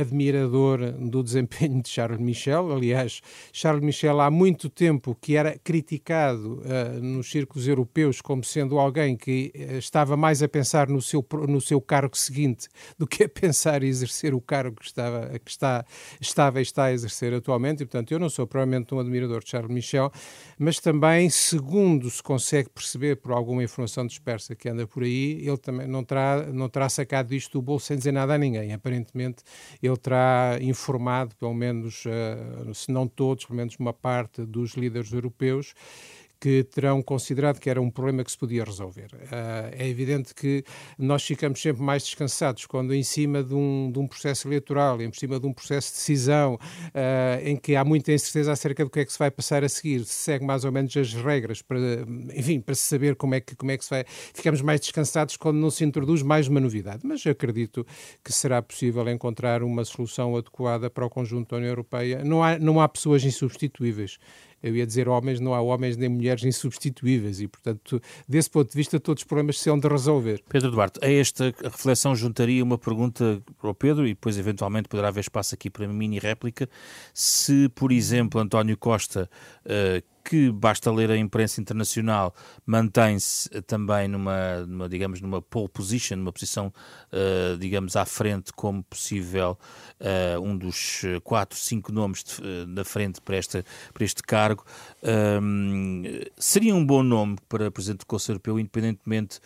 admirador 0.01 0.93
do 0.93 1.23
desempenho 1.23 1.83
de 1.83 1.89
Charles 1.89 2.21
Michel. 2.21 2.73
Aliás, 2.73 3.21
Charles 3.53 3.83
Michel 3.83 4.21
há 4.21 4.31
muito 4.31 4.69
tempo 4.69 5.17
que 5.21 5.37
era 5.37 5.59
criticado 5.65 6.61
uh, 6.61 7.03
nos 7.03 7.31
círculos 7.31 7.67
europeus 7.67 8.21
como 8.21 8.45
sendo 8.45 8.79
alguém 8.79 9.17
que 9.17 9.51
uh, 9.57 9.79
estava 9.79 10.17
mais 10.17 10.43
a 10.43 10.49
pensar 10.49 10.89
no 10.89 11.01
seu, 11.01 11.27
no 11.49 11.61
seu 11.61 11.81
cargo 11.81 12.17
seguinte 12.17 12.69
do 12.99 13.07
que 13.07 13.25
a 13.25 13.29
pensar 13.29 13.83
e 13.83 13.89
exercer 13.89 14.35
o 14.35 14.41
cargo 14.41 14.77
que, 14.77 14.87
estava, 14.87 15.39
que 15.39 15.51
está, 15.51 15.85
estava 16.21 16.61
e 16.61 16.63
está 16.63 16.85
a 16.85 16.93
exercer 16.93 17.33
atualmente. 17.33 17.83
E, 17.83 17.87
portanto, 17.87 18.13
eu 18.13 18.19
não 18.19 18.29
sou 18.29 18.47
provavelmente 18.47 18.95
um 18.95 18.99
admirador 18.99 19.43
de 19.43 19.51
Charles 19.51 19.73
Michel, 19.73 20.13
mas 20.59 20.79
também, 20.79 21.31
segundo 21.31 22.11
se 22.11 22.23
consegue 22.23 22.69
perceber 22.69 23.17
por 23.17 23.33
alguma 23.33 23.65
informação 23.65 24.07
dispersa 24.07 24.55
que 24.55 24.69
anda 24.69 24.87
por 24.87 25.03
aí, 25.03 25.47
ele 25.47 25.57
também 25.57 25.89
não 25.89 26.05
terá, 26.05 26.47
não 26.53 26.69
terá 26.69 26.89
sacado 26.91 27.35
isto 27.35 27.59
do 27.59 27.63
bolso 27.63 27.87
sem 27.87 27.97
dizer 27.97 28.13
nada 28.13 28.35
a 28.35 28.39
ninguém. 28.39 28.75
Aparentemente, 28.75 29.43
ele 29.83 29.97
terá 29.97 30.59
informado, 30.61 31.35
pelo 31.37 31.55
menos, 31.55 32.05
uh, 32.05 32.75
se 32.75 32.93
não 32.93 33.09
todos, 33.09 33.47
pelo 33.47 33.57
menos 33.57 33.77
uma 33.79 33.95
parte 33.95 34.45
dos 34.45 34.73
líderes 34.75 35.11
europeus, 35.13 35.54
que 36.45 36.63
terão 36.63 37.03
considerado 37.03 37.59
que 37.59 37.71
era 37.71 37.81
um 37.81 37.91
problema 37.91 38.23
que 38.23 38.31
se 38.31 38.37
podia 38.37 38.63
resolver. 38.65 39.07
Uh, 39.15 39.73
é 39.73 39.89
evidente 39.89 40.35
que 40.35 40.63
nós 40.99 41.25
ficamos 41.25 41.59
sempre 41.63 41.83
mais 41.83 42.03
descansados 42.03 42.67
quando, 42.67 42.93
em 42.93 43.03
cima 43.03 43.43
de 43.43 43.55
um, 43.55 43.91
de 43.91 43.99
um 43.99 44.07
processo 44.07 44.47
eleitoral, 44.47 45.01
em 45.01 45.11
cima 45.11 45.41
de 45.41 45.47
um 45.47 45.55
processo 45.55 45.89
de 45.89 45.95
decisão, 45.95 46.57
uh, 46.57 47.49
em 47.49 47.57
que 47.57 47.75
há 47.75 47.83
muita 47.83 48.13
incerteza 48.13 48.53
acerca 48.53 48.85
do 48.85 48.91
que 48.91 49.01
é 49.01 49.07
que 49.07 49.13
se 49.15 49.19
vai 49.19 49.31
passar 49.31 49.65
a 49.65 49.71
seguir, 49.71 50.05
se 50.05 50.13
segue 50.13 50.45
mais 50.45 50.67
ou 50.67 50.73
menos 50.73 50.95
as 50.95 51.15
regras 51.15 51.63
para, 51.63 51.79
enfim, 52.35 52.61
para 52.61 52.75
se 52.75 52.83
saber 52.83 53.17
como 53.17 53.35
é 53.35 53.41
que, 53.41 53.57
como 53.57 53.71
é 53.71 53.79
que 53.79 53.85
se 53.85 53.89
vai. 53.89 54.05
Ficamos 54.07 54.61
mais 54.61 54.81
descansados 54.81 55.39
quando 55.39 55.57
não 55.57 55.71
se 55.71 55.83
introduz 55.83 56.21
mais 56.21 56.47
uma 56.47 56.61
novidade. 56.61 57.07
Mas 57.07 57.27
acredito 57.27 57.87
que 58.23 58.31
será 58.31 58.61
possível 58.61 59.09
encontrar 59.09 59.63
uma 59.63 59.83
solução 59.83 60.37
adequada 60.37 60.91
para 60.91 61.07
o 61.07 61.09
conjunto 61.09 61.53
da 61.53 61.57
União 61.57 61.71
Europeia. 61.71 62.23
Não 62.23 62.43
há, 62.43 62.59
não 62.59 62.81
há 62.83 62.87
pessoas 62.87 63.25
insubstituíveis 63.25 64.19
eu 64.65 64.75
ia 64.75 64.87
dizer 64.87 65.09
homens, 65.09 65.41
não 65.41 65.53
há 65.53 65.61
homens 65.61 65.95
nem 65.95 66.09
mulheres 66.09 66.43
insubstituíveis 66.43 67.39
e, 67.39 67.47
portanto, 67.47 68.01
desse 68.27 68.49
ponto 68.49 68.71
de 68.71 68.77
vista, 68.77 68.99
todos 68.99 69.23
os 69.23 69.27
problemas 69.27 69.61
se 69.61 69.69
hão 69.69 69.79
de 69.79 69.87
resolver. 69.87 70.43
Pedro 70.49 70.71
Duarte, 70.71 70.99
a 71.03 71.13
esta 71.13 71.55
reflexão 71.63 72.17
juntaria 72.17 72.65
uma 72.65 72.79
pergunta 72.79 73.43
para 73.61 73.69
o 73.69 73.75
Pedro 73.75 74.07
e 74.07 74.15
depois, 74.15 74.39
eventualmente, 74.39 74.89
poderá 74.89 75.09
haver 75.09 75.21
espaço 75.21 75.55
aqui 75.55 75.69
para 75.69 75.87
mini 75.87 76.19
réplica. 76.19 76.67
Se, 77.13 77.69
por 77.75 77.93
exemplo, 77.93 78.41
António 78.41 78.79
Costa, 78.79 79.29
uh, 79.67 80.14
que 80.25 80.51
basta 80.51 80.91
ler 80.91 81.11
a 81.11 81.17
imprensa 81.17 81.61
internacional, 81.61 82.35
mantém-se 82.65 83.49
também 83.63 84.09
numa, 84.09 84.61
numa, 84.67 84.89
digamos, 84.89 85.21
numa 85.21 85.43
pole 85.43 85.69
position, 85.69 86.17
numa 86.17 86.33
posição, 86.33 86.73
uh, 87.13 87.59
digamos, 87.59 87.95
à 87.95 88.07
frente 88.07 88.51
como 88.53 88.83
possível 88.85 89.59
uh, 90.01 90.41
um 90.41 90.57
dos 90.57 91.03
quatro, 91.23 91.59
cinco 91.59 91.93
nomes 91.93 92.25
de, 92.25 92.41
uh, 92.41 92.67
da 92.67 92.85
frente 92.85 93.21
para, 93.21 93.37
esta, 93.37 93.65
para 93.93 94.05
este 94.05 94.23
cargo. 94.23 94.65
Um, 95.03 96.03
seria 96.39 96.75
um 96.75 96.85
bom 96.85 97.03
nome 97.03 97.37
para 97.47 97.71
Presidente 97.71 98.01
do 98.01 98.07
Conselho 98.07 98.37
Europeu, 98.37 98.59
independentemente, 98.59 99.41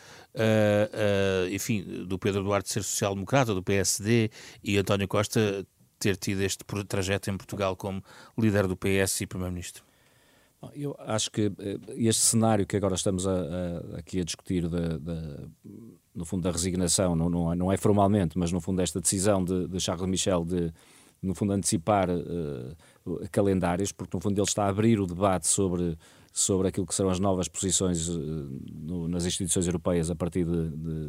enfim, 1.50 2.04
do 2.06 2.18
Pedro 2.18 2.44
Duarte 2.44 2.70
ser 2.70 2.84
social-democrata, 2.84 3.52
do 3.52 3.62
PSD 3.62 4.30
e 4.62 4.78
António 4.78 5.08
Costa 5.08 5.66
ter 5.98 6.16
tido 6.16 6.42
este 6.42 6.64
trajeto 6.86 7.28
em 7.28 7.36
Portugal 7.36 7.74
como 7.74 8.02
líder 8.38 8.68
do 8.68 8.76
PS 8.76 9.22
e 9.22 9.26
Primeiro-Ministro? 9.26 9.87
Eu 10.74 10.96
acho 10.98 11.30
que 11.30 11.52
eh, 11.58 11.78
este 11.96 12.22
cenário 12.22 12.66
que 12.66 12.76
agora 12.76 12.96
estamos 12.96 13.26
a, 13.26 13.32
a, 13.32 13.98
aqui 13.98 14.20
a 14.20 14.24
discutir, 14.24 14.68
de, 14.68 14.98
de, 14.98 15.48
no 16.14 16.24
fundo, 16.24 16.42
da 16.42 16.50
resignação, 16.50 17.14
não, 17.14 17.30
não, 17.30 17.52
é, 17.52 17.56
não, 17.56 17.72
é 17.72 17.76
formalmente, 17.76 18.36
mas 18.36 18.50
no 18.50 18.60
fundo, 18.60 18.82
esta 18.82 19.00
decisão 19.00 19.44
de, 19.44 19.68
de 19.68 19.78
Charles 19.78 20.08
Michel 20.08 20.44
de, 20.44 20.72
no 21.22 21.32
fundo, 21.34 21.52
antecipar 21.52 22.08
uh, 22.10 23.28
calendários, 23.30 23.92
porque 23.92 24.16
no 24.16 24.20
fundo 24.20 24.36
ele 24.36 24.48
está 24.48 24.64
a 24.64 24.68
abrir 24.68 25.00
o 25.00 25.06
debate 25.06 25.46
sobre, 25.46 25.96
sobre 26.32 26.68
aquilo 26.68 26.86
que 26.86 26.94
serão 26.94 27.10
as 27.10 27.20
novas 27.20 27.46
posições 27.46 28.08
uh, 28.08 28.18
no, 28.74 29.06
nas 29.06 29.26
instituições 29.26 29.66
europeias 29.66 30.10
a 30.10 30.16
partir 30.16 30.44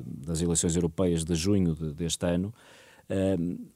das 0.06 0.42
eleições 0.44 0.76
europeias 0.76 1.26
de 1.26 1.34
junho 1.34 1.74
deste 1.74 2.24
ano. 2.28 2.54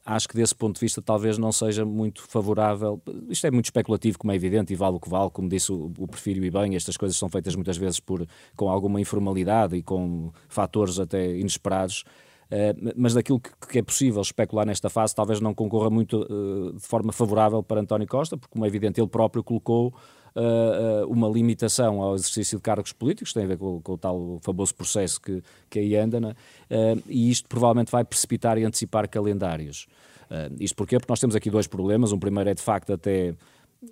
Acho 0.06 0.28
que 0.28 0.36
desse 0.36 0.54
ponto 0.54 0.76
de 0.76 0.80
vista 0.80 1.02
talvez 1.02 1.38
não 1.38 1.50
seja 1.50 1.84
muito 1.84 2.22
favorável. 2.22 3.02
Isto 3.28 3.46
é 3.48 3.50
muito 3.50 3.66
especulativo, 3.66 4.18
como 4.18 4.32
é 4.32 4.36
evidente, 4.36 4.72
e 4.72 4.76
vale 4.76 4.96
o 4.96 5.00
que 5.00 5.08
vale, 5.08 5.30
como 5.30 5.48
disse 5.48 5.72
o, 5.72 5.92
o 5.98 6.06
Perfírio 6.06 6.44
e 6.44 6.50
bem, 6.50 6.76
estas 6.76 6.96
coisas 6.96 7.16
são 7.16 7.28
feitas 7.28 7.56
muitas 7.56 7.76
vezes 7.76 7.98
por, 7.98 8.26
com 8.54 8.68
alguma 8.68 9.00
informalidade 9.00 9.76
e 9.76 9.82
com 9.82 10.32
fatores 10.48 11.00
até 11.00 11.36
inesperados. 11.36 12.04
Uh, 12.44 12.92
mas 12.94 13.14
daquilo 13.14 13.40
que, 13.40 13.50
que, 13.68 13.78
é 13.78 13.82
possível 13.82 14.20
especular 14.20 14.66
nesta 14.66 14.88
fase, 14.88 15.14
talvez 15.14 15.40
não 15.40 15.54
concorra 15.54 15.90
muito 15.90 16.22
uh, 16.22 16.74
de 16.74 16.86
forma 16.86 17.12
favorável 17.12 17.62
para 17.62 17.80
António 17.80 18.06
Costa, 18.06 18.36
porque, 18.36 18.52
como 18.52 18.64
é 18.64 18.68
evidente, 18.68 19.00
ele 19.00 19.08
próprio 19.08 19.42
colocou 19.42 19.94
uh, 20.34 21.06
uma 21.08 21.28
limitação 21.28 22.02
ao 22.02 22.14
exercício 22.14 22.58
de 22.58 22.62
cargos 22.62 22.92
políticos, 22.92 23.32
tem 23.32 23.44
a 23.44 23.46
ver 23.46 23.58
com, 23.58 23.80
com 23.80 23.92
o 23.92 23.98
tal 23.98 24.38
famoso 24.42 24.74
processo 24.74 25.20
que, 25.20 25.42
que 25.70 25.78
aí 25.78 25.96
anda, 25.96 26.20
né? 26.20 26.34
uh, 26.70 27.02
e 27.08 27.30
isto 27.30 27.48
provavelmente 27.48 27.90
vai 27.90 28.04
precipitar 28.04 28.58
e 28.58 28.64
antecipar 28.64 29.08
calendários. 29.08 29.86
Uh, 30.30 30.54
isto 30.60 30.74
porquê? 30.74 30.98
Porque 30.98 31.12
nós 31.12 31.20
temos 31.20 31.36
aqui 31.36 31.50
dois 31.50 31.66
problemas. 31.66 32.12
Um 32.12 32.18
primeiro 32.18 32.50
é, 32.50 32.54
de 32.54 32.62
facto, 32.62 32.92
até, 32.92 33.34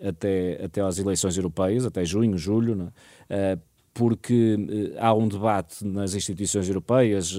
até, 0.00 0.64
até 0.64 0.80
às 0.80 0.98
eleições 0.98 1.36
europeias, 1.36 1.86
até 1.86 2.04
junho, 2.04 2.36
julho, 2.36 2.74
né? 2.74 3.58
porque 3.94 4.56
há 4.98 5.12
um 5.12 5.28
debate 5.28 5.84
nas 5.84 6.14
instituições 6.14 6.66
europeias 6.66 7.34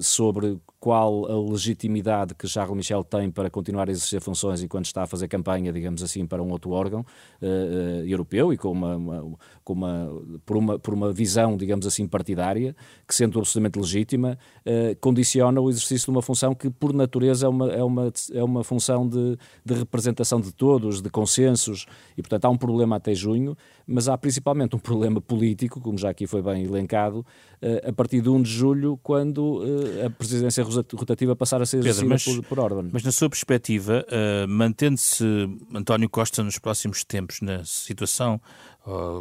sobre 0.00 0.58
qual 0.84 1.24
a 1.24 1.50
legitimidade 1.50 2.34
que 2.34 2.46
Charles 2.46 2.76
Michel 2.76 3.02
tem 3.02 3.30
para 3.30 3.48
continuar 3.48 3.88
a 3.88 3.90
exercer 3.90 4.20
funções 4.20 4.62
enquanto 4.62 4.84
está 4.84 5.04
a 5.04 5.06
fazer 5.06 5.28
campanha, 5.28 5.72
digamos 5.72 6.02
assim, 6.02 6.26
para 6.26 6.42
um 6.42 6.50
outro 6.50 6.72
órgão 6.72 7.00
uh, 7.40 8.04
europeu 8.06 8.52
e 8.52 8.58
com 8.58 8.70
uma, 8.70 8.94
uma, 8.94 9.36
com 9.64 9.72
uma, 9.72 10.22
por, 10.44 10.58
uma, 10.58 10.78
por 10.78 10.92
uma 10.92 11.10
visão, 11.10 11.56
digamos 11.56 11.86
assim, 11.86 12.06
partidária, 12.06 12.76
que 13.08 13.14
sendo 13.14 13.38
absolutamente 13.38 13.78
legítima, 13.78 14.38
uh, 14.66 14.94
condiciona 15.00 15.58
o 15.58 15.70
exercício 15.70 16.04
de 16.04 16.10
uma 16.10 16.20
função 16.20 16.54
que, 16.54 16.68
por 16.68 16.92
natureza, 16.92 17.46
é 17.46 17.48
uma, 17.48 17.72
é 17.72 17.82
uma, 17.82 18.12
é 18.34 18.44
uma 18.44 18.62
função 18.62 19.08
de, 19.08 19.38
de 19.64 19.72
representação 19.72 20.38
de 20.38 20.52
todos, 20.52 21.00
de 21.00 21.08
consensos, 21.08 21.86
e, 22.14 22.20
portanto, 22.20 22.44
há 22.44 22.50
um 22.50 22.58
problema 22.58 22.96
até 22.96 23.14
junho, 23.14 23.56
mas 23.86 24.08
há 24.08 24.16
principalmente 24.16 24.74
um 24.74 24.78
problema 24.78 25.20
político, 25.20 25.80
como 25.80 25.98
já 25.98 26.10
aqui 26.10 26.26
foi 26.26 26.42
bem 26.42 26.64
elencado, 26.64 27.24
a 27.86 27.92
partir 27.92 28.20
de 28.20 28.28
1 28.28 28.42
de 28.42 28.50
julho, 28.50 28.98
quando 29.02 29.62
a 30.04 30.10
presidência 30.10 30.62
rotativa 30.64 31.34
passar 31.34 31.62
a 31.62 31.66
ser 31.66 31.82
Pedro, 31.82 32.08
mas, 32.08 32.24
por, 32.24 32.42
por 32.44 32.58
Orban. 32.58 32.90
Mas 32.92 33.02
na 33.02 33.12
sua 33.12 33.28
perspectiva, 33.28 34.04
uh, 34.08 34.48
mantendo-se 34.48 35.24
António 35.72 36.08
Costa 36.08 36.42
nos 36.42 36.58
próximos 36.58 37.04
tempos 37.04 37.40
na 37.40 37.64
situação 37.64 38.40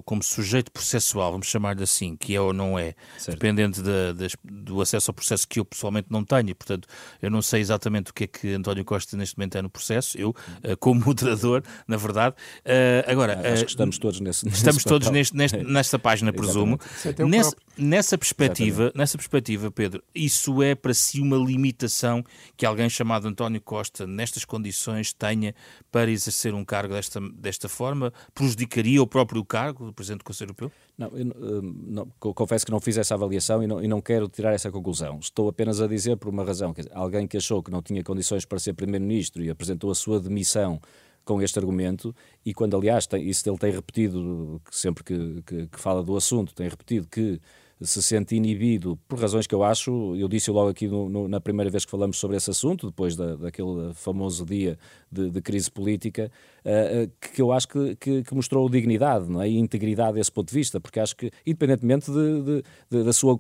como 0.06 0.22
sujeito 0.22 0.72
processual, 0.72 1.32
vamos 1.32 1.48
chamar-lhe 1.48 1.84
assim, 1.84 2.16
que 2.18 2.36
é 2.36 2.42
ou 2.42 2.52
não 2.52 2.78
é, 2.78 2.94
certo. 3.18 3.38
dependente 3.38 3.82
de, 3.82 4.14
de, 4.14 4.28
do 4.44 4.82
acesso 4.82 5.10
ao 5.10 5.16
processo 5.16 5.48
que 5.48 5.60
eu 5.60 5.66
pessoalmente 5.66 6.08
não 6.10 6.24
tenho, 6.24 6.50
e, 6.50 6.54
portanto 6.54 6.88
eu 7.22 7.32
não 7.32 7.42
sei 7.42 7.62
exatamente 7.62 8.12
o 8.12 8.14
que 8.14 8.26
é 8.26 8.28
que 8.28 8.54
António 8.54 8.84
Costa 8.84 9.16
neste 9.16 9.38
momento 9.38 9.58
é 9.58 9.62
no 9.62 9.70
processo, 9.70 10.18
eu, 10.18 10.30
uh, 10.30 10.78
como 10.80 11.00
moderador, 11.06 11.64
na 11.88 11.96
verdade. 11.96 12.36
Uh, 12.66 13.10
agora, 13.10 13.42
ah, 13.44 13.54
Acho 13.54 13.66
que 13.66 13.72
estamos 13.72 13.98
todos 13.98 14.20
nesse 14.20 14.48
Estamos 14.48 14.76
nesse 14.76 14.88
todos 14.88 15.10
neste, 15.10 15.36
neste, 15.36 15.58
nesta 15.64 15.98
página, 15.98 16.32
presumo. 16.34 16.80
Nessa, 17.28 17.56
nessa, 17.78 18.18
perspectiva, 18.18 18.92
nessa 18.96 19.18
perspectiva, 19.18 19.72
Pedro, 19.72 20.04
isso 20.14 20.62
é 20.62 20.76
para 20.76 20.94
si 20.94 21.20
uma 21.20 21.38
limitação 21.38 22.24
que 22.56 22.66
alguém 22.66 22.90
chamado 22.90 23.28
António 23.28 23.62
Costa, 23.62 24.06
nestas 24.06 24.46
condições, 24.46 25.14
tenha 25.14 25.56
para 25.92 26.10
exercer 26.10 26.54
um 26.54 26.64
cargo 26.64 26.94
desta, 26.94 27.20
desta 27.36 27.70
forma? 27.70 28.14
Prejudicaria 28.34 29.02
o 29.02 29.08
próprio 29.08 29.44
cargo 29.44 29.86
do 29.86 29.94
Presidente 29.94 30.20
do 30.20 30.26
Conselho 30.26 30.50
Europeu? 30.50 30.72
Não, 30.98 31.08
eu 31.18 31.62
não, 31.64 32.08
confesso 32.20 32.66
que 32.66 32.72
não 32.72 32.80
fiz 32.80 32.98
essa 32.98 33.16
avaliação 33.16 33.64
e 33.64 33.68
não, 33.68 33.84
e 33.84 33.88
não, 33.88 34.02
quero 34.02 34.28
tirar 34.28 34.54
essa 34.54 34.72
conclusão. 34.72 35.20
Estou 35.20 35.50
apenas 35.50 35.82
a 35.82 35.88
dizer 35.88 36.18
por 36.18 36.30
uma 36.30 36.44
razão. 36.44 36.74
Dizer, 36.74 36.92
alguém 36.94 37.28
que 37.28 37.38
achou 37.38 37.64
que 37.64 37.72
não 37.72 37.82
tinha 37.82 38.04
condições 38.04 38.46
para 38.46 38.60
ser 38.60 38.74
Primeiro-Ministro 38.74 39.44
e 39.44 39.50
apresentou 39.50 39.90
a 39.90 39.96
sua 39.96 40.20
demissão 40.20 40.80
com 41.26 41.42
este 41.42 41.58
argumento, 41.58 42.14
e 42.46 42.54
quando, 42.54 42.76
aliás, 42.76 43.08
tem, 43.08 43.28
isso 43.28 43.48
ele 43.50 43.58
tem 43.58 43.72
repetido, 43.72 44.62
sempre 44.70 45.04
que, 45.04 45.42
que, 45.44 45.68
que 45.68 45.80
fala 45.80 46.04
do 46.04 46.16
assunto, 46.18 46.54
tem 46.54 46.68
repetido 46.68 47.08
que 47.08 47.40
se 47.84 48.02
sente 48.02 48.36
inibido 48.36 48.98
por 49.08 49.20
razões 49.20 49.46
que 49.46 49.54
eu 49.54 49.64
acho, 49.64 50.16
eu 50.16 50.28
disse 50.28 50.50
logo 50.50 50.70
aqui 50.70 50.88
no, 50.88 51.10
no, 51.10 51.28
na 51.28 51.40
primeira 51.40 51.70
vez 51.70 51.86
que 51.86 51.92
falamos 51.92 52.18
sobre 52.18 52.38
esse 52.38 52.50
assunto, 52.50 52.88
depois 52.88 53.16
da, 53.16 53.36
daquele 53.36 53.94
famoso 53.94 54.46
dia 54.46 54.78
de, 55.12 55.30
de 55.30 55.42
crise 55.42 55.70
política, 55.70 56.32
uh, 56.66 57.12
que 57.20 57.42
eu 57.42 57.52
acho 57.52 57.68
que, 57.68 57.96
que, 57.96 58.24
que, 58.24 58.34
mostrou 58.34 58.70
dignidade 58.70 59.30
não 59.30 59.42
é? 59.42 59.50
e 59.50 59.58
integridade 59.58 60.14
desse 60.14 60.32
ponto 60.32 60.50
de 60.50 60.56
vista, 60.56 60.80
porque 60.80 61.00
acho 61.00 61.16
que, 61.16 61.32
independentemente 61.46 62.12
de, 62.12 62.64
de, 62.90 63.04
da 63.04 63.14
sua 63.14 63.38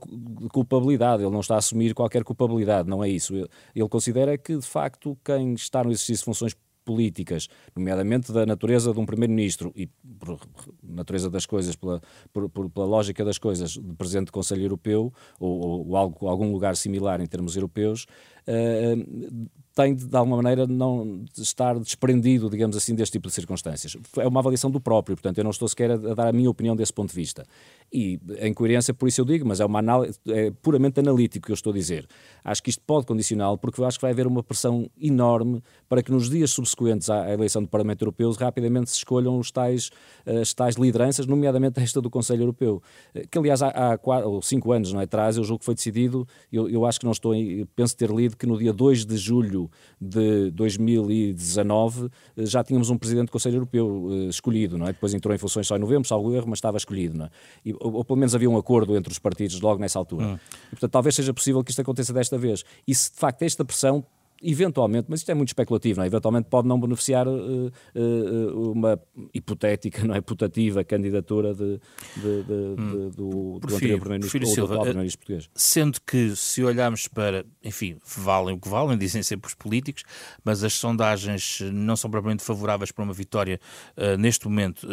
culpabilidade, 0.52 1.24
ele 1.24 1.32
não 1.32 1.40
está 1.40 1.56
a 1.56 1.60
assumir 1.60 1.94
qualquer 1.94 2.24
culpabilidade, 2.24 2.90
não 2.90 3.04
é 3.04 3.10
isso. 3.10 3.36
Ele, 3.36 3.48
ele 3.76 3.90
considera 3.90 4.38
que, 4.38 4.58
de 4.58 4.66
facto, 4.66 5.18
quem 5.24 5.54
está 5.54 5.84
no 5.84 5.92
exercício 5.92 6.18
de 6.18 6.26
funções 6.26 6.56
políticas, 6.84 7.48
nomeadamente 7.76 8.32
da 8.32 8.46
natureza 8.46 8.93
de 8.93 9.00
um 9.00 9.06
primeiro-ministro 9.06 9.72
e 9.76 9.88
por 10.19 10.39
natureza 10.84 11.30
das 11.30 11.46
coisas, 11.46 11.76
pela, 11.76 12.02
por, 12.32 12.50
por, 12.50 12.69
pela 12.69 12.86
lógica 12.86 13.24
das 13.24 13.38
coisas, 13.38 13.72
de 13.72 13.93
presidente 13.96 14.28
do 14.28 14.32
Conselho 14.32 14.63
Europeu 14.63 15.13
ou, 15.39 15.88
ou 15.88 15.98
algo, 15.98 16.28
algum 16.28 16.52
lugar 16.52 16.76
similar 16.76 17.22
em 17.22 17.26
termos 17.26 17.56
europeus, 17.56 18.06
uh, 18.48 19.50
tem 19.76 19.96
de, 19.96 20.06
de 20.06 20.16
alguma 20.16 20.38
maneira 20.38 20.68
não 20.68 21.26
estar 21.38 21.78
desprendido, 21.80 22.50
digamos 22.50 22.78
assim, 22.78 22.94
deste 22.94 23.14
tipo 23.14 23.28
de 23.28 23.34
circunstâncias. 23.34 23.98
É 24.18 24.28
uma 24.28 24.40
avaliação 24.40 24.70
do 24.70 24.80
próprio, 24.80 25.16
portanto, 25.16 25.38
eu 25.38 25.44
não 25.44 25.52
estou 25.52 25.68
sequer 25.68 25.92
a, 25.92 25.96
a 25.96 26.14
dar 26.14 26.28
a 26.28 26.32
minha 26.32 26.50
opinião 26.50 26.76
desse 26.76 26.94
ponto 26.94 27.10
de 27.10 27.16
vista. 27.16 27.46
E 27.92 28.20
em 28.40 28.54
coerência, 28.54 28.94
por 28.94 29.08
isso 29.08 29.22
eu 29.22 29.26
digo, 29.26 29.48
mas 29.48 29.60
é 29.60 29.66
uma 29.66 29.80
análise 29.80 30.20
é 30.28 30.52
puramente 30.62 31.00
analítico 31.00 31.48
que 31.48 31.52
eu 31.52 31.56
estou 31.56 31.72
a 31.72 31.76
dizer. 31.76 32.08
Acho 32.44 32.62
que 32.62 32.70
isto 32.70 32.82
pode 32.86 33.06
condicioná-lo, 33.06 33.58
porque 33.58 33.82
eu 33.82 33.86
acho 33.86 33.98
que 33.98 34.02
vai 34.04 34.12
haver 34.12 34.28
uma 34.28 34.44
pressão 34.44 34.90
enorme 35.00 35.62
para 35.90 36.02
que 36.04 36.12
nos 36.12 36.30
dias 36.30 36.52
subsequentes 36.52 37.10
à 37.10 37.32
eleição 37.32 37.62
do 37.62 37.68
Parlamento 37.68 38.02
Europeu 38.04 38.32
rapidamente 38.32 38.90
se 38.90 38.98
escolham 38.98 39.38
os 39.38 39.52
tais, 39.52 39.90
as 40.26 40.54
tais 40.54 40.76
lideranças, 40.76 41.26
nomeadamente 41.26 41.80
esta 41.80 42.02
do 42.02 42.10
Conselho 42.10 42.44
Europeu, 42.44 42.82
que 43.30 43.38
aliás 43.38 43.62
há, 43.62 43.70
há 43.70 43.98
quatro 43.98 44.30
ou 44.30 44.42
cinco 44.42 44.72
anos 44.72 44.92
não 44.92 45.02
é, 45.02 45.04
atrás, 45.04 45.38
eu 45.38 45.44
julgo 45.44 45.60
que 45.60 45.66
foi 45.66 45.76
decidido, 45.76 46.28
eu, 46.52 46.70
eu 46.70 46.86
acho 46.86 47.00
que 47.00 47.06
não 47.06 47.12
estou, 47.12 47.34
penso 47.76 47.96
ter 47.96 48.10
lido 48.10 48.36
que 48.36 48.46
no 48.46 48.58
dia 48.58 48.74
2 48.74 49.06
de 49.06 49.18
julho 49.18 49.62
de 49.99 50.52
2019 50.52 52.10
eh, 52.38 52.45
já 52.45 52.63
tínhamos 52.63 52.89
um 52.89 52.97
presidente 52.97 53.28
do 53.28 53.32
Conselho 53.32 53.56
Europeu 53.56 53.88
uh, 53.88 54.30
escolhido, 54.30 54.78
não 54.78 54.88
é? 54.88 54.93
Depois 54.93 55.13
entrou 55.13 55.34
em 55.34 55.38
funções 55.38 55.67
só 55.67 55.76
em 55.76 55.80
novembro, 55.80 56.08
salvo 56.08 56.34
erro, 56.34 56.45
mas 56.47 56.58
estava 56.58 56.78
escolhido, 56.78 57.17
não 57.17 57.26
é? 57.26 57.30
E, 57.65 57.73
ou, 57.73 57.93
ou, 57.93 58.06
pelo 58.06 58.17
menos 58.17 58.34
havia 58.36 58.49
um 58.49 58.58
acordo 58.58 58.95
entre 58.95 59.12
os 59.12 59.19
partidos 59.19 59.60
logo 59.62 59.80
nessa 59.80 59.99
altura. 59.99 60.26
Hum. 60.26 60.39
E, 60.67 60.69
portanto, 60.71 60.91
talvez 60.91 61.15
seja 61.15 61.34
possível 61.34 61.63
que 61.63 61.71
isto 61.71 61.82
aconteça 61.82 62.13
desta 62.13 62.38
vez. 62.38 62.63
E 62.88 62.93
se 62.93 63.12
de 63.12 63.17
facto 63.17 63.41
esta 63.43 63.63
pressão 63.65 64.06
eventualmente, 64.44 65.08
mas 65.10 65.22
isto 65.22 65.32
é 65.32 65.34
muito 65.34 65.50
especulativo, 65.50 65.98
não 65.98 66.04
é? 66.04 66.08
eventualmente 66.08 66.48
pode 66.50 66.68
não 66.68 66.80
beneficiar 66.80 67.28
uh, 67.28 67.72
uh, 67.96 68.72
uma 68.72 69.00
hipotética, 69.34 70.04
não 70.04 70.16
é, 70.16 70.22
putativa 70.22 70.84
candidatura 70.84 71.54
de, 71.54 71.80
de, 72.18 72.44
de, 72.44 72.54
hum. 72.54 73.10
do, 73.10 73.60
do 73.60 73.76
anterior 73.76 74.00
Primeiro-Ministro 74.00 74.62
ou 74.62 74.68
do 74.68 74.80
primeiro 74.82 75.18
português. 75.18 75.50
Sendo 75.56 76.00
que, 76.02 76.36
se 76.36 76.64
olharmos 76.64 77.08
para, 77.08 77.46
enfim, 77.64 77.98
valem 78.06 78.56
o 78.56 78.60
que 78.60 78.68
valem, 78.68 78.98
dizem 78.98 79.24
sempre 79.24 79.48
os 79.48 79.56
políticos, 79.56 80.04
mas 80.44 80.64
as 80.64 80.74
sondagens 80.74 81.62
não 81.74 81.96
são 81.96 82.12
propriamente 82.12 82.44
favoráveis 82.44 82.92
para 82.92 83.04
uma 83.04 83.14
vitória 83.14 83.60
uh, 83.98 84.18
neste 84.18 84.46
momento 84.46 84.88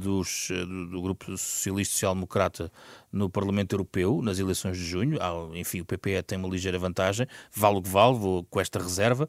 dos, 0.00 0.48
do, 0.50 0.86
do 0.90 1.02
Grupo 1.02 1.36
Socialista 1.36 1.94
Social-Democrata 1.94 2.70
no 3.12 3.28
Parlamento 3.28 3.74
Europeu, 3.74 4.22
nas 4.22 4.38
eleições 4.38 4.76
de 4.76 4.84
junho. 4.84 5.18
Enfim, 5.54 5.80
o 5.80 5.84
PPE 5.84 6.22
tem 6.22 6.38
uma 6.38 6.48
ligeira 6.48 6.78
vantagem, 6.78 7.26
vale 7.52 7.78
o 7.78 7.82
que 7.82 7.88
vale, 7.88 8.18
vou 8.18 8.44
com 8.44 8.60
esta 8.60 8.78
reserva. 8.78 9.28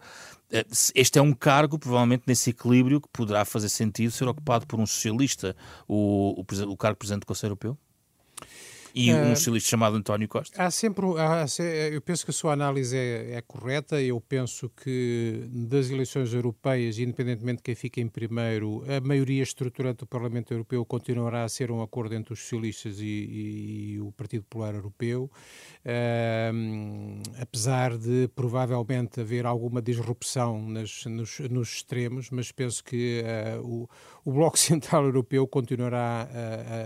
Eh, 0.51 0.65
este 0.95 1.19
é 1.19 1.21
um 1.21 1.33
cargo, 1.33 1.77
provavelmente, 1.77 2.23
nesse 2.25 2.51
equilíbrio, 2.51 3.01
que 3.01 3.09
poderá 3.09 3.43
fazer 3.43 3.69
sentido 3.69 4.11
ser 4.11 4.27
ocupado 4.27 4.65
por 4.65 4.79
um 4.79 4.85
socialista, 4.85 5.55
o, 5.87 6.39
o, 6.39 6.71
o 6.71 6.77
cargo 6.77 6.95
de 6.95 6.99
Presidente 6.99 7.21
do 7.21 7.27
Conselho 7.27 7.51
Europeu? 7.51 7.77
E 8.93 9.13
um 9.13 9.32
uh, 9.32 9.36
socialista 9.36 9.69
chamado 9.69 9.95
António 9.95 10.27
Costa? 10.27 10.62
Há 10.62 10.69
sempre, 10.69 11.06
há, 11.17 11.45
eu 11.91 12.01
penso 12.01 12.25
que 12.25 12.32
a 12.32 12.34
sua 12.34 12.53
análise 12.53 12.95
é, 12.97 13.36
é, 13.36 13.41
correta. 13.41 14.01
Eu 14.01 14.19
penso 14.21 14.69
que 14.69 15.47
das 15.49 15.89
eleições 15.89 16.34
europeias, 16.34 16.99
independentemente 16.99 17.58
de 17.58 17.63
quem 17.63 17.75
fica 17.75 17.99
em 17.99 18.08
primeiro, 18.08 18.84
a 18.88 18.99
maioria 19.01 19.43
estruturante 19.43 19.99
do 19.99 20.08
Parlamento 20.08 20.53
Europeu 20.53 20.86
continuará 20.86 21.43
a 21.43 21.49
ser 21.49 21.71
um 21.71 21.82
acordo 21.82 22.15
entre 22.15 22.34
os 22.34 22.39
socialistas 22.39 22.99
e, 22.99 23.06
e, 23.06 23.91
e 23.93 23.99
o 23.99 24.12
Partido 24.12 24.43
Popular 24.43 24.75
Europeu, 24.75 25.29
apesar 27.39 27.97
de 27.97 28.29
provavelmente 28.36 29.21
haver 29.21 29.45
alguma 29.45 29.82
disrupção 29.82 30.67
nas, 30.67 31.06
nos, 31.06 31.39
nos 31.39 31.69
extremos, 31.75 32.29
mas 32.29 32.51
penso 32.51 32.84
que 32.84 33.23
uh, 33.23 33.62
o, 33.65 33.89
o 34.25 34.32
Bloco 34.32 34.58
Central 34.60 35.06
Europeu 35.06 35.47
continuará 35.47 36.27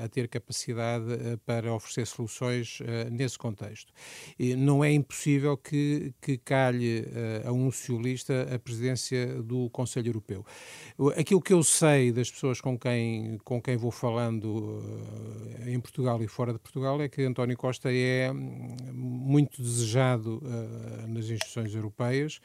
a, 0.02 0.06
a 0.06 0.10
ter 0.10 0.28
capacidade 0.28 1.12
eh, 1.14 1.38
para 1.46 1.74
oferecer 1.74 1.97
oferecer 1.98 2.06
soluções 2.06 2.80
uh, 2.82 3.10
nesse 3.10 3.38
contexto. 3.38 3.92
E 4.38 4.56
não 4.56 4.84
é 4.84 4.92
impossível 4.92 5.58
que, 5.58 6.14
que 6.22 6.38
calhe 6.38 7.02
uh, 7.02 7.48
a 7.48 7.52
um 7.52 7.72
socialista 7.72 8.48
a 8.54 8.60
presidência 8.60 9.42
do 9.42 9.70
Conselho 9.70 10.10
Europeu. 10.10 10.46
Aquilo 11.18 11.42
que 11.42 11.54
eu 11.54 11.64
sei 11.64 12.12
das 12.12 12.30
pessoas 12.30 12.62
com 12.62 12.78
quem, 12.78 13.38
com 13.44 13.62
quem 13.62 13.78
vou 13.78 13.92
falando 13.92 14.46
uh, 14.46 15.70
em 15.70 15.80
Portugal 15.80 16.22
e 16.22 16.28
fora 16.28 16.54
de 16.54 16.60
Portugal 16.60 17.02
é 17.02 17.10
que 17.10 17.24
António 17.24 17.58
Costa 17.58 17.92
é 17.92 18.32
hum, 18.32 18.76
muito 18.94 19.62
desejado 19.62 20.42
nas 21.08 21.26
instituições 21.26 21.74
europeias 21.74 22.40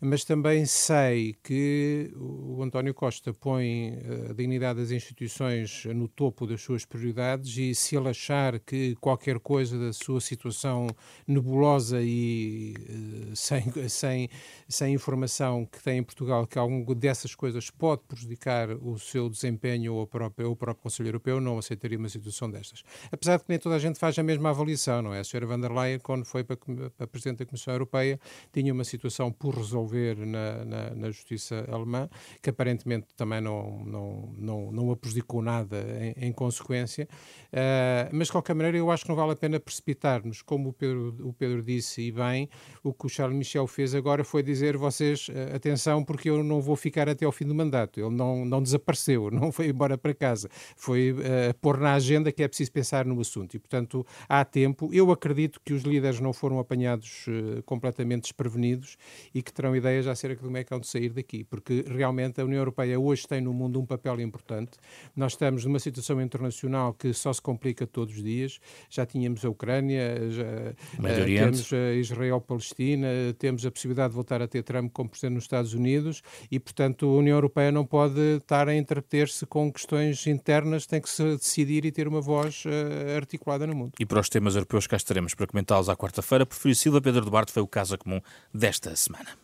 mas 0.00 0.22
também 0.22 0.66
sei 0.66 1.34
que 1.42 2.12
o 2.16 2.62
António 2.62 2.92
Costa 2.92 3.32
põe 3.32 3.98
a 4.30 4.32
dignidade 4.34 4.78
das 4.80 4.90
instituições 4.90 5.86
no 5.86 6.08
topo 6.08 6.46
das 6.46 6.60
suas 6.60 6.84
prioridades 6.84 7.56
e 7.56 7.74
se 7.74 7.96
ele 7.96 8.08
achar 8.08 8.58
que 8.60 8.83
qualquer 9.00 9.38
coisa 9.38 9.78
da 9.78 9.92
sua 9.92 10.20
situação 10.20 10.86
nebulosa 11.26 12.00
e 12.02 12.74
uh, 12.78 13.36
sem, 13.36 13.62
sem, 13.88 14.28
sem 14.68 14.94
informação 14.94 15.66
que 15.66 15.82
tem 15.82 15.98
em 15.98 16.02
Portugal, 16.02 16.46
que 16.46 16.58
alguma 16.58 16.94
dessas 16.94 17.34
coisas 17.34 17.70
pode 17.70 18.02
prejudicar 18.06 18.70
o 18.70 18.98
seu 18.98 19.28
desempenho 19.28 19.94
ou 19.94 20.02
o 20.02 20.06
próprio, 20.06 20.46
ou 20.46 20.52
o 20.52 20.56
próprio 20.56 20.82
Conselho 20.82 21.08
Europeu, 21.08 21.40
não 21.40 21.58
aceitaria 21.58 21.98
uma 21.98 22.08
situação 22.08 22.50
destas. 22.50 22.82
Apesar 23.10 23.36
de 23.36 23.44
que 23.44 23.50
nem 23.50 23.58
toda 23.58 23.76
a 23.76 23.78
gente 23.78 23.98
faz 23.98 24.18
a 24.18 24.22
mesma 24.22 24.50
avaliação, 24.50 25.02
não 25.02 25.14
é? 25.14 25.20
A 25.20 25.24
senhora 25.24 25.46
van 25.46 25.60
der 25.60 25.72
Leyen, 25.72 25.98
quando 25.98 26.24
foi 26.24 26.44
para, 26.44 26.56
para 26.96 27.06
Presidente 27.06 27.38
da 27.38 27.46
Comissão 27.46 27.72
Europeia, 27.74 28.18
tinha 28.52 28.72
uma 28.72 28.84
situação 28.84 29.32
por 29.32 29.54
resolver 29.54 30.16
na, 30.16 30.64
na, 30.64 30.90
na 30.90 31.10
Justiça 31.10 31.64
alemã, 31.70 32.08
que 32.42 32.50
aparentemente 32.50 33.06
também 33.16 33.40
não, 33.40 33.84
não, 33.84 34.34
não, 34.36 34.72
não 34.72 34.90
a 34.90 34.96
prejudicou 34.96 35.42
nada 35.42 35.84
em, 36.00 36.28
em 36.28 36.32
consequência, 36.32 37.08
uh, 37.52 38.08
mas 38.12 38.28
de 38.28 38.32
qualquer 38.32 38.54
maneira 38.54 38.73
eu 38.78 38.90
acho 38.90 39.04
que 39.04 39.08
não 39.08 39.16
vale 39.16 39.32
a 39.32 39.36
pena 39.36 39.58
precipitar-nos, 39.60 40.42
como 40.42 40.70
o 40.70 40.72
Pedro, 40.72 41.14
o 41.22 41.32
Pedro 41.32 41.62
disse 41.62 42.02
e 42.02 42.12
bem, 42.12 42.48
o 42.82 42.92
que 42.92 43.06
o 43.06 43.08
Charles 43.08 43.36
Michel 43.36 43.66
fez 43.66 43.94
agora 43.94 44.24
foi 44.24 44.42
dizer 44.42 44.76
vocês, 44.76 45.28
uh, 45.28 45.54
atenção, 45.54 46.04
porque 46.04 46.30
eu 46.30 46.42
não 46.42 46.60
vou 46.60 46.76
ficar 46.76 47.08
até 47.08 47.24
ao 47.24 47.32
fim 47.32 47.46
do 47.46 47.54
mandato, 47.54 48.00
ele 48.00 48.14
não, 48.14 48.44
não 48.44 48.62
desapareceu, 48.62 49.30
não 49.32 49.52
foi 49.52 49.68
embora 49.68 49.96
para 49.96 50.14
casa, 50.14 50.48
foi 50.76 51.12
uh, 51.12 51.54
pôr 51.60 51.78
na 51.78 51.94
agenda 51.94 52.30
que 52.32 52.42
é 52.42 52.48
preciso 52.48 52.72
pensar 52.72 53.04
no 53.04 53.20
assunto. 53.20 53.54
E 53.54 53.58
portanto 53.58 54.06
há 54.28 54.44
tempo, 54.44 54.90
eu 54.92 55.10
acredito 55.10 55.60
que 55.64 55.72
os 55.72 55.82
líderes 55.82 56.20
não 56.20 56.32
foram 56.32 56.58
apanhados 56.58 57.26
uh, 57.28 57.62
completamente 57.64 58.22
desprevenidos 58.22 58.96
e 59.34 59.42
que 59.42 59.52
terão 59.52 59.74
ideias 59.74 60.06
acerca 60.06 60.36
de 60.36 60.42
como 60.42 60.56
é 60.56 60.64
que 60.64 60.72
hão 60.72 60.80
de 60.80 60.86
sair 60.86 61.10
daqui, 61.10 61.44
porque 61.44 61.84
realmente 61.88 62.40
a 62.40 62.44
União 62.44 62.58
Europeia 62.58 62.98
hoje 62.98 63.26
tem 63.26 63.40
no 63.40 63.52
mundo 63.52 63.80
um 63.80 63.86
papel 63.86 64.20
importante, 64.20 64.72
nós 65.14 65.32
estamos 65.32 65.64
numa 65.64 65.78
situação 65.78 66.20
internacional 66.20 66.94
que 66.94 67.12
só 67.12 67.32
se 67.32 67.40
complica 67.40 67.86
todos 67.86 68.14
os 68.14 68.22
dias, 68.22 68.58
já 68.90 69.06
tínhamos 69.06 69.44
a 69.44 69.48
Ucrânia, 69.48 70.30
já, 70.30 70.42
uh, 70.42 71.24
temos 71.24 71.72
a 71.72 71.92
Israel-Palestina, 71.94 73.08
temos 73.38 73.64
a 73.66 73.70
possibilidade 73.70 74.10
de 74.10 74.14
voltar 74.14 74.42
a 74.42 74.48
ter 74.48 74.62
Trump 74.62 74.92
como 74.92 75.08
presidente 75.08 75.34
nos 75.34 75.44
Estados 75.44 75.74
Unidos 75.74 76.22
e, 76.50 76.58
portanto, 76.58 77.06
a 77.06 77.16
União 77.16 77.36
Europeia 77.36 77.70
não 77.70 77.84
pode 77.84 78.20
estar 78.36 78.68
a 78.68 78.74
entreter-se 78.74 79.46
com 79.46 79.72
questões 79.72 80.26
internas, 80.26 80.86
tem 80.86 81.00
que 81.00 81.08
se 81.08 81.22
decidir 81.36 81.84
e 81.84 81.92
ter 81.92 82.08
uma 82.08 82.20
voz 82.20 82.64
uh, 82.64 83.16
articulada 83.16 83.66
no 83.66 83.74
mundo. 83.74 83.92
E 83.98 84.06
para 84.06 84.20
os 84.20 84.28
temas 84.28 84.54
europeus 84.54 84.86
cá 84.86 84.96
estaremos 84.96 85.34
para 85.34 85.46
comentá-los 85.46 85.88
à 85.88 85.96
quarta-feira. 85.96 86.46
Prefiro 86.46 86.74
Silva 86.74 87.00
Pedro 87.00 87.24
Duarte 87.24 87.52
foi 87.52 87.62
o 87.62 87.68
caso 87.68 87.96
comum 87.98 88.20
desta 88.52 88.94
semana. 88.96 89.43